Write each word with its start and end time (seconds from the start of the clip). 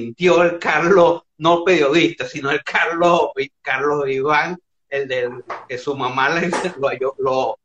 Sintió 0.00 0.42
el 0.42 0.58
Carlos, 0.58 1.22
no 1.38 1.64
periodista, 1.64 2.26
sino 2.26 2.50
el 2.50 2.62
Carlos, 2.64 3.30
Carlos 3.60 4.08
Iván, 4.08 4.58
el 4.88 5.08
de 5.08 5.30
que 5.68 5.78
su 5.78 5.94
mamá 5.94 6.30
lo, 7.18 7.58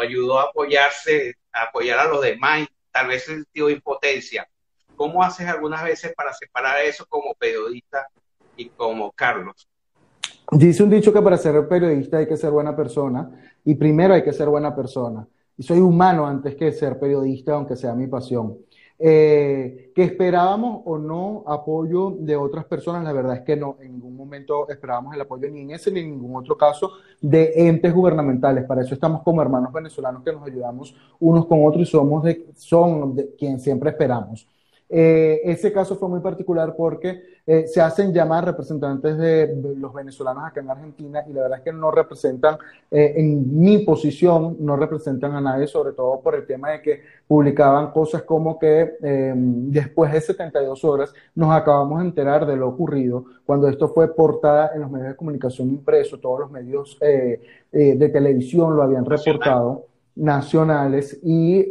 ayudó 0.00 0.40
a 0.40 0.44
apoyarse, 0.44 1.34
a 1.52 1.64
apoyar 1.64 1.98
a 2.00 2.08
los 2.08 2.22
demás, 2.22 2.66
tal 2.90 3.08
vez 3.08 3.24
sintió 3.24 3.70
impotencia. 3.70 4.48
¿Cómo 4.96 5.22
haces 5.22 5.46
algunas 5.46 5.84
veces 5.84 6.12
para 6.14 6.32
separar 6.32 6.82
eso 6.84 7.06
como 7.08 7.34
periodista 7.34 8.06
y 8.56 8.68
como 8.70 9.12
Carlos? 9.12 9.68
Dice 10.50 10.82
un 10.82 10.90
dicho 10.90 11.12
que 11.12 11.22
para 11.22 11.36
ser 11.36 11.68
periodista 11.68 12.18
hay 12.18 12.26
que 12.26 12.36
ser 12.36 12.50
buena 12.50 12.74
persona 12.74 13.30
y 13.64 13.74
primero 13.74 14.14
hay 14.14 14.22
que 14.22 14.32
ser 14.32 14.48
buena 14.48 14.74
persona. 14.74 15.26
Y 15.58 15.62
soy 15.62 15.78
humano 15.78 16.26
antes 16.26 16.54
que 16.54 16.72
ser 16.72 16.98
periodista, 16.98 17.54
aunque 17.54 17.76
sea 17.76 17.94
mi 17.94 18.06
pasión. 18.06 18.58
Eh, 18.98 19.92
que 19.94 20.04
esperábamos 20.04 20.80
o 20.86 20.96
no 20.96 21.44
apoyo 21.46 22.16
de 22.18 22.34
otras 22.34 22.64
personas, 22.64 23.04
la 23.04 23.12
verdad 23.12 23.36
es 23.36 23.42
que 23.42 23.54
no, 23.54 23.76
en 23.80 23.92
ningún 23.92 24.16
momento 24.16 24.68
esperábamos 24.70 25.14
el 25.14 25.20
apoyo 25.20 25.50
ni 25.50 25.60
en 25.60 25.72
ese 25.72 25.90
ni 25.90 26.00
en 26.00 26.12
ningún 26.12 26.34
otro 26.36 26.56
caso 26.56 26.92
de 27.20 27.52
entes 27.56 27.92
gubernamentales. 27.92 28.64
Para 28.64 28.82
eso 28.82 28.94
estamos 28.94 29.22
como 29.22 29.42
hermanos 29.42 29.72
venezolanos 29.72 30.22
que 30.22 30.32
nos 30.32 30.46
ayudamos 30.46 30.94
unos 31.20 31.46
con 31.46 31.66
otros 31.66 31.82
y 31.82 31.90
somos 31.90 32.24
de, 32.24 32.46
son 32.56 33.14
de 33.14 33.34
quien 33.36 33.60
siempre 33.60 33.90
esperamos. 33.90 34.46
Eh, 34.88 35.40
ese 35.42 35.72
caso 35.72 35.96
fue 35.96 36.08
muy 36.08 36.20
particular 36.20 36.74
porque 36.76 37.20
eh, 37.44 37.66
se 37.66 37.80
hacen 37.80 38.12
llamar 38.12 38.44
representantes 38.44 39.18
de, 39.18 39.52
los 39.76 39.92
venezolanos 39.92 40.44
acá 40.44 40.60
en 40.60 40.70
Argentina 40.70 41.24
y 41.28 41.32
la 41.32 41.42
verdad 41.42 41.58
es 41.58 41.64
que 41.64 41.72
no 41.72 41.90
representan, 41.90 42.56
eh, 42.90 43.14
en 43.16 43.58
mi 43.58 43.78
posición, 43.78 44.56
no 44.60 44.76
representan 44.76 45.34
a 45.34 45.40
nadie, 45.40 45.66
sobre 45.66 45.92
todo 45.92 46.20
por 46.20 46.36
el 46.36 46.46
tema 46.46 46.70
de 46.70 46.82
que 46.82 47.02
publicaban 47.26 47.90
cosas 47.90 48.22
como 48.22 48.58
que 48.60 48.96
em, 49.02 49.70
después 49.72 50.12
de 50.12 50.20
72 50.20 50.84
horas 50.84 51.12
nos 51.34 51.52
acabamos 51.52 51.98
de 52.00 52.06
enterar 52.06 52.46
de 52.46 52.56
lo 52.56 52.68
ocurrido, 52.68 53.24
cuando 53.44 53.68
esto 53.68 53.88
fue 53.88 54.14
portada 54.14 54.70
en 54.74 54.82
los 54.82 54.90
medios 54.90 55.08
de 55.08 55.16
comunicación 55.16 55.68
impreso, 55.68 56.18
todos 56.20 56.40
los 56.40 56.50
medios 56.50 56.98
de 57.00 58.08
televisión 58.08 58.76
lo 58.76 58.82
habían 58.82 59.04
reportado, 59.04 59.86
nacionales, 60.14 61.20
y 61.22 61.70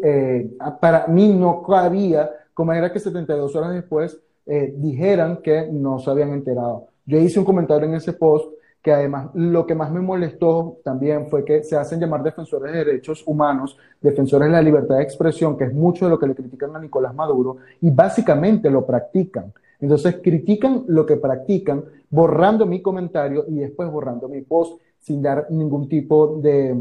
para 0.80 1.08
mí 1.08 1.34
no 1.34 1.64
cabía 1.64 2.30
como 2.56 2.74
era 2.74 2.92
que 2.92 3.00
72 3.00 3.56
horas 3.56 3.74
después 3.74 4.20
eh, 4.48 4.74
dijeran 4.76 5.38
que 5.44 5.68
no 5.72 6.00
se 6.00 6.10
habían 6.10 6.32
enterado. 6.32 6.88
Yo 7.06 7.20
hice 7.20 7.38
un 7.38 7.46
comentario 7.46 7.88
en 7.88 7.94
ese 7.94 8.14
post 8.14 8.52
que 8.82 8.94
además 8.94 9.30
lo 9.34 9.66
que 9.66 9.76
más 9.76 9.92
me 9.92 10.00
molestó 10.00 10.78
también 10.84 11.28
fue 11.28 11.44
que 11.44 11.64
se 11.64 11.76
hacen 11.76 12.00
llamar 12.00 12.24
defensores 12.24 12.72
de 12.72 12.86
derechos 12.86 13.24
humanos, 13.26 13.78
defensores 14.00 14.48
de 14.48 14.54
la 14.54 14.62
libertad 14.62 14.98
de 14.98 15.04
expresión, 15.04 15.58
que 15.58 15.66
es 15.66 15.74
mucho 15.74 16.06
de 16.06 16.12
lo 16.12 16.20
que 16.20 16.28
le 16.28 16.36
critican 16.36 16.76
a 16.76 16.80
Nicolás 16.80 17.14
Maduro, 17.14 17.58
y 17.82 17.90
básicamente 17.90 18.70
lo 18.70 18.86
practican. 18.86 19.52
Entonces 19.82 20.20
critican 20.24 20.86
lo 20.88 21.06
que 21.06 21.18
practican, 21.18 21.84
borrando 22.10 22.66
mi 22.66 22.82
comentario 22.82 23.46
y 23.48 23.56
después 23.56 23.92
borrando 23.92 24.30
mi 24.30 24.42
post 24.42 24.80
sin 25.00 25.22
dar 25.22 25.48
ningún 25.50 25.90
tipo 25.90 26.40
de, 26.42 26.74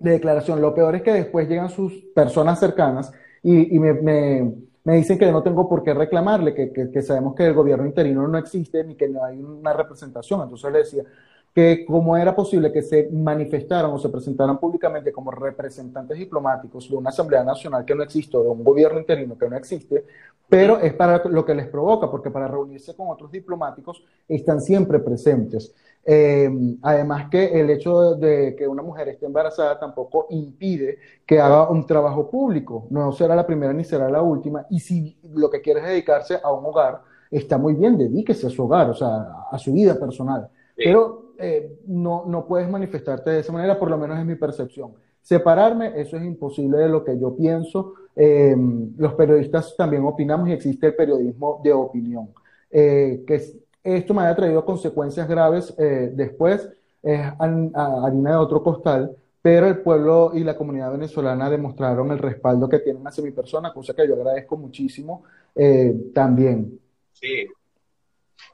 de 0.00 0.10
declaración. 0.10 0.60
Lo 0.60 0.74
peor 0.74 0.96
es 0.96 1.02
que 1.02 1.12
después 1.12 1.48
llegan 1.48 1.70
sus 1.70 1.94
personas 2.14 2.60
cercanas 2.60 3.12
y, 3.44 3.78
me 3.78 4.52
dicen 4.92 5.18
que 5.18 5.32
no 5.32 5.42
tengo 5.42 5.66
por 5.68 5.82
qué 5.82 5.94
reclamarle, 5.94 6.54
que, 6.54 7.02
sabemos 7.02 7.34
que 7.34 7.46
el 7.46 7.54
gobierno 7.54 7.86
interino 7.86 8.28
no 8.28 8.36
existe 8.36 8.84
ni 8.84 8.94
que 8.94 9.08
no 9.08 9.24
hay 9.24 9.40
una 9.40 9.72
representación. 9.72 10.42
Entonces 10.42 10.72
le 10.72 10.78
decía 10.78 11.04
que 11.54 11.84
cómo 11.86 12.16
era 12.16 12.34
posible 12.34 12.72
que 12.72 12.82
se 12.82 13.08
manifestaran 13.12 13.92
o 13.92 13.98
se 13.98 14.08
presentaran 14.08 14.58
públicamente 14.58 15.12
como 15.12 15.30
representantes 15.30 16.18
diplomáticos 16.18 16.90
de 16.90 16.96
una 16.96 17.10
Asamblea 17.10 17.44
Nacional 17.44 17.84
que 17.84 17.94
no 17.94 18.02
existe, 18.02 18.36
o 18.36 18.42
de 18.42 18.48
un 18.48 18.64
gobierno 18.64 18.98
interino 18.98 19.38
que 19.38 19.48
no 19.48 19.56
existe, 19.56 20.04
pero 20.48 20.80
es 20.80 20.92
para 20.94 21.22
lo 21.26 21.44
que 21.44 21.54
les 21.54 21.68
provoca, 21.68 22.10
porque 22.10 22.30
para 22.30 22.48
reunirse 22.48 22.96
con 22.96 23.08
otros 23.08 23.30
diplomáticos 23.30 24.02
están 24.28 24.60
siempre 24.60 24.98
presentes. 24.98 25.72
Eh, 26.04 26.50
además 26.82 27.30
que 27.30 27.46
el 27.58 27.70
hecho 27.70 28.14
de 28.16 28.54
que 28.56 28.68
una 28.68 28.82
mujer 28.82 29.08
esté 29.08 29.24
embarazada 29.24 29.78
tampoco 29.78 30.26
impide 30.30 30.98
que 31.24 31.40
haga 31.40 31.70
un 31.70 31.86
trabajo 31.86 32.28
público. 32.28 32.86
No 32.90 33.12
será 33.12 33.34
la 33.34 33.46
primera 33.46 33.72
ni 33.72 33.84
será 33.84 34.10
la 34.10 34.20
última. 34.20 34.66
Y 34.70 34.80
si 34.80 35.16
lo 35.32 35.48
que 35.50 35.62
quiere 35.62 35.80
es 35.80 35.86
dedicarse 35.86 36.38
a 36.42 36.52
un 36.52 36.66
hogar, 36.66 37.00
está 37.30 37.56
muy 37.58 37.74
bien, 37.74 37.96
dedíquese 37.96 38.48
a 38.48 38.50
su 38.50 38.64
hogar, 38.64 38.90
o 38.90 38.94
sea, 38.94 39.46
a 39.50 39.58
su 39.58 39.72
vida 39.72 39.94
personal. 39.98 40.48
Pero 40.76 41.23
eh, 41.38 41.78
no, 41.86 42.24
no 42.26 42.46
puedes 42.46 42.68
manifestarte 42.68 43.30
de 43.30 43.40
esa 43.40 43.52
manera, 43.52 43.78
por 43.78 43.90
lo 43.90 43.98
menos 43.98 44.18
es 44.18 44.24
mi 44.24 44.36
percepción. 44.36 44.92
Separarme, 45.20 45.92
eso 46.00 46.16
es 46.16 46.24
imposible 46.24 46.78
de 46.78 46.88
lo 46.88 47.04
que 47.04 47.18
yo 47.18 47.34
pienso. 47.34 47.94
Eh, 48.14 48.54
los 48.96 49.14
periodistas 49.14 49.74
también 49.76 50.04
opinamos 50.04 50.48
y 50.48 50.52
existe 50.52 50.88
el 50.88 50.94
periodismo 50.94 51.60
de 51.64 51.72
opinión. 51.72 52.28
que 52.70 53.64
esto 53.84 54.14
me 54.14 54.22
haya 54.22 54.34
traído 54.34 54.64
consecuencias 54.64 55.28
graves 55.28 55.74
eh, 55.78 56.10
después, 56.14 56.68
es 57.02 57.20
harina 57.38 58.30
de 58.30 58.36
otro 58.36 58.62
costal, 58.62 59.14
pero 59.42 59.66
el 59.66 59.80
pueblo 59.80 60.32
y 60.32 60.42
la 60.42 60.56
comunidad 60.56 60.90
venezolana 60.90 61.50
demostraron 61.50 62.10
el 62.10 62.18
respaldo 62.18 62.66
que 62.66 62.78
tienen 62.78 63.06
hacia 63.06 63.22
mi 63.22 63.30
persona, 63.30 63.74
cosa 63.74 63.92
que 63.92 64.08
yo 64.08 64.14
agradezco 64.14 64.56
muchísimo 64.56 65.24
eh, 65.54 65.94
también. 66.14 66.80
Sí, 67.12 67.46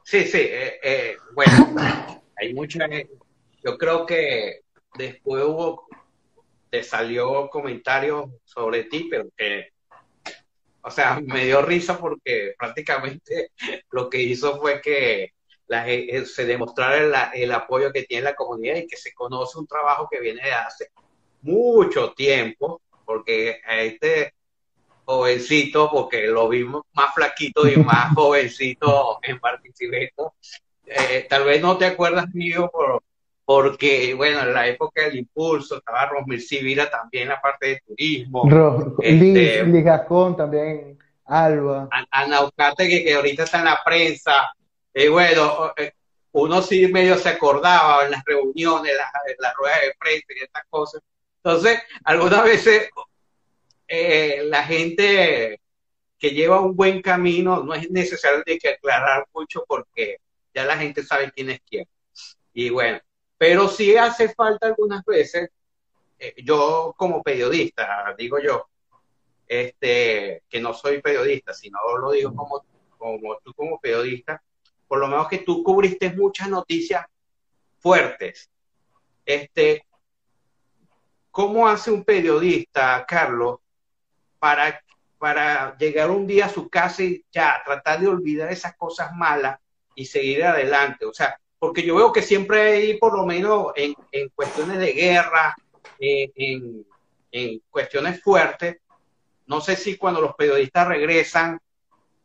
sí, 0.03 0.23
sí. 0.25 0.41
Eh, 0.41 1.15
bueno, 1.33 2.20
hay 2.41 2.53
mucha. 2.53 2.87
Yo 3.63 3.77
creo 3.77 4.05
que 4.05 4.61
después 4.95 5.43
hubo, 5.45 5.87
te 6.69 6.83
salió 6.83 7.49
comentarios 7.49 8.29
sobre 8.43 8.85
ti, 8.85 9.07
pero 9.09 9.29
que 9.37 9.69
o 10.83 10.89
sea, 10.89 11.21
me 11.23 11.45
dio 11.45 11.61
risa 11.61 11.97
porque 11.99 12.55
prácticamente 12.57 13.51
lo 13.91 14.09
que 14.09 14.21
hizo 14.21 14.59
fue 14.59 14.81
que 14.81 15.33
eh, 15.69 16.25
se 16.25 16.45
demostrara 16.45 17.31
el, 17.33 17.51
apoyo 17.51 17.93
que 17.93 18.03
tiene 18.03 18.23
la 18.23 18.35
comunidad 18.35 18.75
y 18.77 18.87
que 18.87 18.97
se 18.97 19.13
conoce 19.13 19.59
un 19.59 19.67
trabajo 19.67 20.07
que 20.09 20.19
viene 20.19 20.43
de 20.43 20.51
hace 20.51 20.89
mucho 21.41 22.13
tiempo, 22.13 22.81
porque 23.05 23.61
a 23.65 23.79
este 23.81 24.33
jovencito, 25.05 25.89
porque 25.91 26.27
lo 26.27 26.49
vimos 26.49 26.83
más 26.93 27.13
flaquito 27.13 27.67
y 27.67 27.77
más 27.77 28.13
jovencito 28.15 29.19
en 29.21 29.39
Barquisimeto, 29.39 30.33
eh, 30.85 31.25
tal 31.29 31.43
vez 31.43 31.61
no 31.61 31.77
te 31.77 31.85
acuerdas 31.85 32.33
mío 32.33 32.69
por, 32.71 33.03
porque, 33.45 34.13
bueno, 34.13 34.41
en 34.41 34.53
la 34.53 34.67
época 34.67 35.03
del 35.03 35.17
impulso 35.17 35.77
estaba 35.77 36.05
Rosmil 36.05 36.41
Sivira 36.41 36.89
también 36.89 37.27
la 37.29 37.41
parte 37.41 37.67
de 37.67 37.81
turismo. 37.85 38.43
este, 38.99 39.65
Liz, 39.65 39.83
Gascón 39.83 40.37
también, 40.37 40.97
Alba. 41.25 41.89
Anaucate, 42.11 42.87
que, 42.87 43.03
que 43.03 43.13
ahorita 43.13 43.43
está 43.43 43.59
en 43.59 43.65
la 43.65 43.81
prensa. 43.83 44.53
Y 44.93 45.07
bueno, 45.07 45.73
eh, 45.75 45.91
uno 46.33 46.61
sí 46.61 46.87
medio 46.87 47.17
se 47.17 47.29
acordaba 47.29 48.05
en 48.05 48.11
las 48.11 48.23
reuniones, 48.23 48.93
las, 48.95 49.11
las 49.39 49.53
ruedas 49.55 49.81
de 49.81 49.95
prensa 49.99 50.25
y 50.29 50.43
estas 50.43 50.63
cosas. 50.69 51.01
Entonces, 51.43 51.81
algunas 52.03 52.43
veces 52.43 52.89
eh, 53.87 54.43
la 54.45 54.63
gente 54.63 55.59
que 56.17 56.29
lleva 56.29 56.61
un 56.61 56.75
buen 56.75 57.01
camino 57.01 57.63
no 57.63 57.73
es 57.73 57.89
necesario 57.89 58.43
que 58.45 58.69
aclarar 58.69 59.25
mucho 59.33 59.65
porque 59.67 60.17
ya 60.53 60.65
la 60.65 60.77
gente 60.77 61.03
sabe 61.03 61.31
quién 61.31 61.49
es 61.49 61.61
quién. 61.61 61.87
Y 62.53 62.69
bueno, 62.69 62.99
pero 63.37 63.67
sí 63.67 63.95
hace 63.95 64.29
falta 64.33 64.67
algunas 64.67 65.03
veces, 65.05 65.49
eh, 66.19 66.35
yo 66.43 66.93
como 66.97 67.23
periodista, 67.23 68.13
digo 68.17 68.39
yo, 68.39 68.67
este, 69.47 70.43
que 70.49 70.61
no 70.61 70.73
soy 70.73 71.01
periodista, 71.01 71.53
sino 71.53 71.79
lo 71.99 72.11
digo 72.11 72.33
como, 72.35 72.63
como 72.97 73.37
tú 73.43 73.53
como 73.53 73.79
periodista, 73.79 74.41
por 74.87 74.99
lo 74.99 75.07
menos 75.07 75.27
que 75.27 75.39
tú 75.39 75.63
cubriste 75.63 76.11
muchas 76.11 76.49
noticias 76.49 77.05
fuertes. 77.79 78.49
Este, 79.25 79.85
¿Cómo 81.31 81.67
hace 81.67 81.91
un 81.91 82.03
periodista, 82.03 83.05
Carlos, 83.07 83.59
para, 84.37 84.83
para 85.17 85.77
llegar 85.77 86.11
un 86.11 86.27
día 86.27 86.45
a 86.45 86.49
su 86.49 86.69
casa 86.69 87.03
y 87.03 87.25
ya 87.31 87.61
tratar 87.63 88.01
de 88.01 88.07
olvidar 88.07 88.51
esas 88.51 88.75
cosas 88.75 89.11
malas 89.15 89.59
y 89.95 90.05
seguir 90.05 90.43
adelante? 90.43 91.05
O 91.05 91.13
sea, 91.13 91.39
porque 91.59 91.83
yo 91.83 91.95
veo 91.95 92.11
que 92.11 92.21
siempre 92.21 92.61
hay, 92.61 92.97
por 92.97 93.15
lo 93.15 93.25
menos 93.25 93.67
en, 93.75 93.93
en 94.11 94.29
cuestiones 94.29 94.79
de 94.79 94.93
guerra, 94.93 95.55
en, 95.99 96.85
en 97.31 97.61
cuestiones 97.69 98.21
fuertes, 98.21 98.77
no 99.45 99.61
sé 99.61 99.75
si 99.75 99.97
cuando 99.97 100.21
los 100.21 100.35
periodistas 100.35 100.87
regresan 100.87 101.59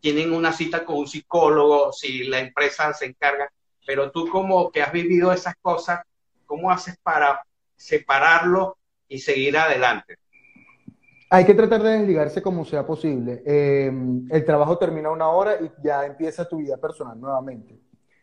tienen 0.01 0.33
una 0.33 0.53
cita 0.53 0.85
con 0.85 0.97
un 0.97 1.09
psicólogo, 1.09 1.93
si 1.93 2.25
la 2.25 2.39
empresa 2.39 2.93
se 2.93 3.07
encarga, 3.07 3.51
pero 3.85 4.11
tú 4.11 4.29
como 4.29 4.71
que 4.71 4.83
has 4.83 4.93
vivido 4.93 5.33
esas 5.33 5.55
cosas, 5.61 6.01
¿cómo 6.47 6.71
haces 6.71 6.97
para 7.03 7.43
separarlo 7.75 8.79
y 9.09 9.19
seguir 9.19 9.59
adelante? 9.59 10.19
Hay 11.29 11.45
que 11.45 11.55
tratar 11.55 11.83
de 11.83 11.99
desligarse 11.99 12.41
como 12.41 12.65
sea 12.65 12.87
posible. 12.87 13.43
Eh, 13.45 13.93
el 14.31 14.45
trabajo 14.45 14.79
termina 14.79 15.11
una 15.11 15.29
hora 15.29 15.57
y 15.61 15.71
ya 15.83 16.07
empieza 16.07 16.49
tu 16.49 16.59
vida 16.59 16.77
personal 16.77 17.21
nuevamente. 17.21 17.79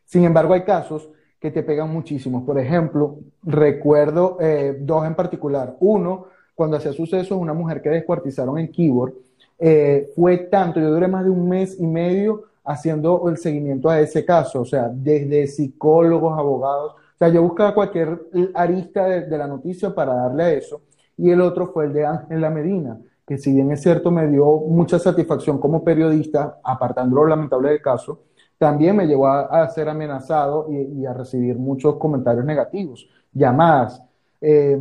Sin 0.05 0.23
embargo, 0.23 0.53
hay 0.53 0.63
casos 0.63 1.09
que 1.39 1.51
te 1.51 1.63
pegan 1.63 1.91
muchísimo. 1.91 2.45
Por 2.45 2.57
ejemplo, 2.57 3.19
recuerdo 3.43 4.37
eh, 4.39 4.77
dos 4.79 5.05
en 5.05 5.15
particular. 5.15 5.75
Uno, 5.81 6.27
cuando 6.55 6.77
hacía 6.77 6.93
sucesos, 6.93 7.37
una 7.37 7.53
mujer 7.53 7.81
que 7.81 7.89
descuartizaron 7.89 8.57
en 8.57 8.71
Keyboard, 8.71 9.13
eh, 9.59 10.11
fue 10.15 10.37
tanto, 10.37 10.79
yo 10.79 10.89
duré 10.89 11.07
más 11.07 11.23
de 11.23 11.29
un 11.29 11.47
mes 11.47 11.79
y 11.79 11.85
medio 11.85 12.43
haciendo 12.63 13.29
el 13.29 13.37
seguimiento 13.37 13.89
a 13.89 13.99
ese 13.99 14.23
caso, 14.25 14.61
o 14.61 14.65
sea, 14.65 14.89
desde 14.89 15.47
psicólogos, 15.47 16.37
abogados, 16.37 16.93
o 16.93 17.17
sea, 17.17 17.29
yo 17.29 17.41
buscaba 17.41 17.73
cualquier 17.73 18.23
arista 18.53 19.05
de, 19.05 19.37
la 19.37 19.47
noticia 19.47 19.93
para 19.93 20.13
darle 20.13 20.43
a 20.43 20.51
eso, 20.53 20.81
y 21.17 21.29
el 21.29 21.41
otro 21.41 21.67
fue 21.67 21.85
el 21.85 21.93
de 21.93 22.05
Ángela 22.05 22.49
Medina, 22.49 22.99
que 23.25 23.37
si 23.37 23.53
bien 23.53 23.71
es 23.71 23.81
cierto 23.81 24.11
me 24.11 24.27
dio 24.27 24.45
mucha 24.45 24.99
satisfacción 24.99 25.59
como 25.59 25.83
periodista, 25.83 26.59
apartando 26.63 27.15
lo 27.15 27.27
lamentable 27.27 27.69
del 27.69 27.81
caso, 27.81 28.23
también 28.57 28.95
me 28.95 29.05
llevó 29.05 29.27
a, 29.27 29.67
ser 29.69 29.89
amenazado 29.89 30.67
y, 30.69 31.05
a 31.05 31.13
recibir 31.13 31.57
muchos 31.57 31.95
comentarios 31.97 32.45
negativos, 32.45 33.09
llamadas. 33.33 34.01
Eh, 34.39 34.79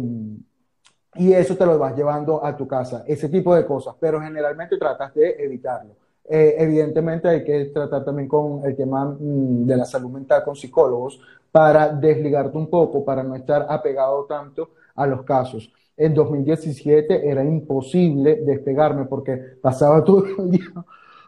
y 1.15 1.33
eso 1.33 1.57
te 1.57 1.67
lo 1.67 1.79
vas 1.79 1.95
llevando 1.97 2.45
a 2.45 2.57
tu 2.57 2.67
casa, 2.67 3.05
ese 3.07 3.29
tipo 3.29 3.55
de 3.55 3.67
cosas, 3.67 3.95
pero 4.01 4.21
generalmente 4.21 4.79
tratas 4.79 5.13
de 5.15 5.37
evitarlo. 5.39 5.95
Eh, 6.25 6.55
evidentemente 6.59 7.29
hay 7.29 7.45
que 7.45 7.67
tratar 7.67 8.05
también 8.05 8.29
con 8.29 8.65
el 8.65 8.77
tema 8.77 9.05
mm, 9.05 9.67
de 9.67 9.77
la 9.77 9.85
salud 9.85 10.11
mental 10.11 10.45
con 10.45 10.57
psicólogos 10.57 11.21
para 11.51 11.89
desligarte 11.89 12.57
un 12.57 12.71
poco, 12.71 13.05
para 13.05 13.23
no 13.23 13.35
estar 13.35 13.67
apegado 13.69 14.25
tanto 14.25 14.71
a 14.95 15.07
los 15.07 15.23
casos. 15.25 15.71
En 15.97 16.15
2017 16.15 17.29
era 17.29 17.45
imposible 17.45 18.37
despegarme 18.37 19.05
porque 19.05 19.37
pasaba 19.61 20.03
todo 20.03 20.25
el 20.39 20.51
día, 20.51 20.73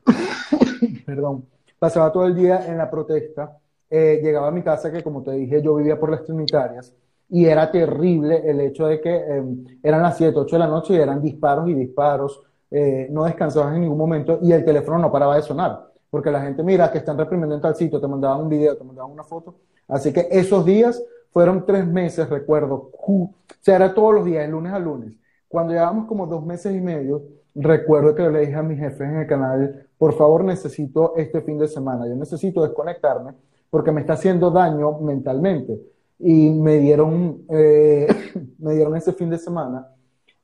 perdón, 1.06 1.44
pasaba 1.78 2.10
todo 2.10 2.26
el 2.26 2.34
día 2.34 2.66
en 2.66 2.78
la 2.78 2.90
protesta. 2.90 3.58
Eh, 3.90 4.20
llegaba 4.22 4.48
a 4.48 4.50
mi 4.50 4.62
casa 4.62 4.90
que 4.90 5.02
como 5.02 5.22
te 5.22 5.32
dije 5.32 5.62
yo 5.62 5.74
vivía 5.76 6.00
por 6.00 6.10
las 6.10 6.24
Trinitarias 6.24 6.92
y 7.28 7.44
era 7.46 7.70
terrible 7.70 8.42
el 8.44 8.60
hecho 8.60 8.86
de 8.86 9.00
que 9.00 9.14
em, 9.14 9.64
eran 9.82 10.02
las 10.02 10.16
7, 10.16 10.38
8 10.38 10.56
de 10.56 10.60
la 10.60 10.66
noche 10.66 10.94
y 10.94 10.96
eran 10.96 11.22
disparos 11.22 11.68
y 11.68 11.74
disparos, 11.74 12.42
eh, 12.70 13.08
no 13.10 13.24
descansaban 13.24 13.74
en 13.74 13.82
ningún 13.82 13.98
momento 13.98 14.38
y 14.42 14.52
el 14.52 14.64
teléfono 14.64 14.98
no 14.98 15.12
paraba 15.12 15.36
de 15.36 15.42
sonar, 15.42 15.90
porque 16.10 16.30
la 16.30 16.40
gente, 16.42 16.62
mira, 16.62 16.90
que 16.90 16.98
están 16.98 17.18
reprimiendo 17.18 17.54
en 17.54 17.60
tal 17.60 17.74
sitio, 17.76 18.00
te 18.00 18.08
mandaban 18.08 18.40
un 18.40 18.48
video, 18.48 18.76
te 18.76 18.84
mandaban 18.84 19.12
una 19.12 19.24
foto. 19.24 19.56
Así 19.88 20.12
que 20.12 20.28
esos 20.30 20.64
días 20.64 21.02
fueron 21.34 21.66
tres 21.66 21.84
meses, 21.84 22.30
recuerdo, 22.30 22.92
o 22.92 23.34
sea, 23.60 23.74
era 23.74 23.92
todos 23.92 24.14
los 24.14 24.24
días, 24.24 24.46
de 24.46 24.52
lunes 24.52 24.72
a 24.72 24.78
lunes. 24.78 25.14
Cuando 25.48 25.72
llevábamos 25.72 26.06
como 26.06 26.28
dos 26.28 26.46
meses 26.46 26.74
y 26.76 26.80
medio, 26.80 27.24
recuerdo 27.56 28.14
que 28.14 28.30
le 28.30 28.42
dije 28.42 28.54
a 28.54 28.62
mis 28.62 28.78
jefes 28.78 29.00
en 29.00 29.16
el 29.16 29.26
canal, 29.26 29.88
por 29.98 30.14
favor 30.14 30.44
necesito 30.44 31.14
este 31.16 31.40
fin 31.42 31.58
de 31.58 31.66
semana, 31.66 32.06
yo 32.06 32.14
necesito 32.14 32.62
desconectarme 32.62 33.32
porque 33.68 33.90
me 33.90 34.02
está 34.02 34.12
haciendo 34.12 34.52
daño 34.52 35.00
mentalmente 35.00 35.82
y 36.20 36.50
me 36.50 36.78
dieron, 36.78 37.42
eh, 37.48 38.06
me 38.58 38.74
dieron 38.74 38.96
ese 38.96 39.12
fin 39.12 39.28
de 39.28 39.38
semana. 39.38 39.88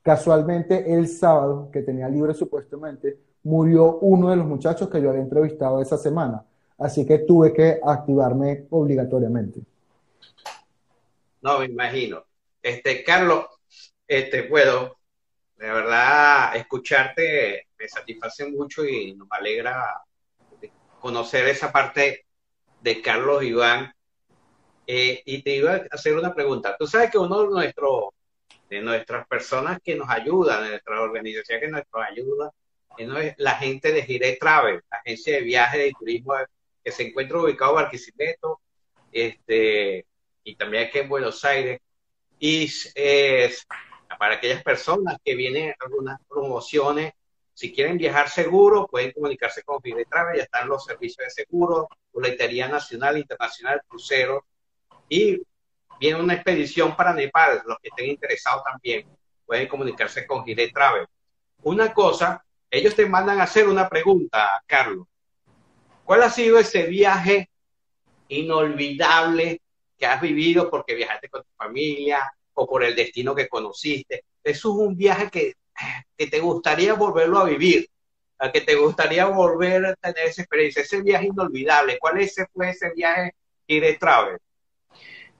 Casualmente 0.01 0.93
el 0.93 1.07
sábado, 1.07 1.69
que 1.71 1.83
tenía 1.83 2.09
libre 2.09 2.33
supuestamente, 2.33 3.17
murió 3.43 3.99
uno 3.99 4.29
de 4.29 4.35
los 4.35 4.45
muchachos 4.45 4.89
que 4.89 5.01
yo 5.01 5.09
había 5.09 5.21
entrevistado 5.21 5.81
esa 5.81 5.97
semana. 5.97 6.43
Así 6.77 7.05
que 7.05 7.19
tuve 7.19 7.53
que 7.53 7.79
activarme 7.81 8.65
obligatoriamente. 8.71 9.70
No, 11.41 11.59
me 11.59 11.65
imagino. 11.65 12.25
Este, 12.61 13.03
Carlos, 13.03 13.45
este, 14.07 14.43
puedo, 14.43 14.97
de 15.55 15.67
verdad, 15.71 16.55
escucharte 16.55 17.67
me 17.81 17.89
satisface 17.89 18.47
mucho 18.47 18.85
y 18.85 19.13
nos 19.13 19.27
alegra 19.31 20.03
conocer 20.99 21.47
esa 21.47 21.71
parte 21.71 22.25
de 22.79 23.01
Carlos 23.01 23.43
Iván 23.43 23.91
eh, 24.85 25.21
y 25.25 25.41
te 25.41 25.55
iba 25.55 25.73
a 25.73 25.87
hacer 25.89 26.15
una 26.15 26.33
pregunta. 26.33 26.75
Tú 26.77 26.85
sabes 26.85 27.09
que 27.09 27.17
uno 27.17 27.43
de, 27.43 27.49
nuestro, 27.49 28.13
de 28.69 28.81
nuestras 28.81 29.27
personas 29.27 29.79
que 29.83 29.95
nos 29.95 30.09
ayudan, 30.09 30.63
de 30.63 30.69
nuestra 30.71 31.01
organización 31.01 31.59
que 31.59 31.67
nos 31.69 31.83
ayuda, 31.93 32.51
es 32.97 33.33
la 33.37 33.55
gente 33.55 33.91
de 33.91 34.03
Gire 34.03 34.37
Travel, 34.39 34.83
la 34.91 34.97
agencia 34.97 35.35
de 35.35 35.41
viajes 35.41 35.89
y 35.89 35.93
turismo 35.93 36.35
que 36.83 36.91
se 36.91 37.07
encuentra 37.07 37.39
ubicado 37.39 37.71
en 37.71 37.75
Barquisimeto, 37.77 38.59
este, 39.11 40.05
y 40.43 40.55
también 40.55 40.87
aquí 40.87 40.99
en 40.99 41.09
Buenos 41.09 41.43
Aires. 41.45 41.79
Y 42.39 42.71
es 42.95 43.67
para 44.17 44.35
aquellas 44.35 44.63
personas 44.63 45.17
que 45.23 45.35
vienen 45.35 45.73
algunas 45.79 46.19
promociones, 46.27 47.13
si 47.53 47.73
quieren 47.73 47.97
viajar 47.97 48.29
seguro, 48.29 48.87
pueden 48.87 49.11
comunicarse 49.11 49.61
con 49.63 49.81
Gire 49.81 50.05
Travel, 50.05 50.37
ya 50.37 50.43
están 50.43 50.67
los 50.67 50.83
servicios 50.83 51.25
de 51.25 51.29
seguro, 51.29 51.87
boletería 52.11 52.67
nacional, 52.67 53.17
internacional, 53.17 53.81
crucero, 53.87 54.45
y 55.07 55.41
viene 55.99 56.19
una 56.19 56.33
expedición 56.33 56.95
para 56.95 57.13
Nepal, 57.13 57.61
los 57.65 57.77
que 57.79 57.89
estén 57.89 58.09
interesados 58.09 58.63
también 58.63 59.07
pueden 59.45 59.67
comunicarse 59.67 60.25
con 60.25 60.43
Gire 60.43 60.69
Travel. 60.69 61.05
Una 61.63 61.93
cosa, 61.93 62.43
ellos 62.69 62.95
te 62.95 63.05
mandan 63.05 63.39
a 63.39 63.43
hacer 63.43 63.67
una 63.67 63.87
pregunta, 63.87 64.63
Carlos. 64.65 65.05
¿Cuál 66.03 66.23
ha 66.23 66.29
sido 66.29 66.57
ese 66.57 66.87
viaje 66.87 67.49
inolvidable 68.29 69.60
que 70.01 70.07
has 70.07 70.19
vivido 70.19 70.67
porque 70.67 70.95
viajaste 70.95 71.29
con 71.29 71.43
tu 71.43 71.49
familia 71.55 72.19
o 72.55 72.65
por 72.67 72.83
el 72.83 72.95
destino 72.95 73.35
que 73.35 73.47
conociste? 73.47 74.23
Eso 74.43 74.69
es 74.69 74.87
un 74.87 74.97
viaje 74.97 75.29
que, 75.29 75.53
que 76.17 76.25
te 76.25 76.39
gustaría 76.39 76.95
volverlo 76.95 77.37
a 77.37 77.45
vivir, 77.45 77.87
a 78.39 78.51
que 78.51 78.61
te 78.61 78.73
gustaría 78.73 79.27
volver 79.27 79.85
a 79.85 79.93
tener 79.93 80.25
esa 80.25 80.41
experiencia, 80.41 80.81
ese 80.81 81.03
viaje 81.03 81.27
inolvidable. 81.27 81.99
¿Cuál 81.99 82.19
ese 82.19 82.47
fue 82.51 82.71
ese 82.71 82.91
viaje 82.95 83.35
Gire 83.67 83.93
Travel? 83.99 84.39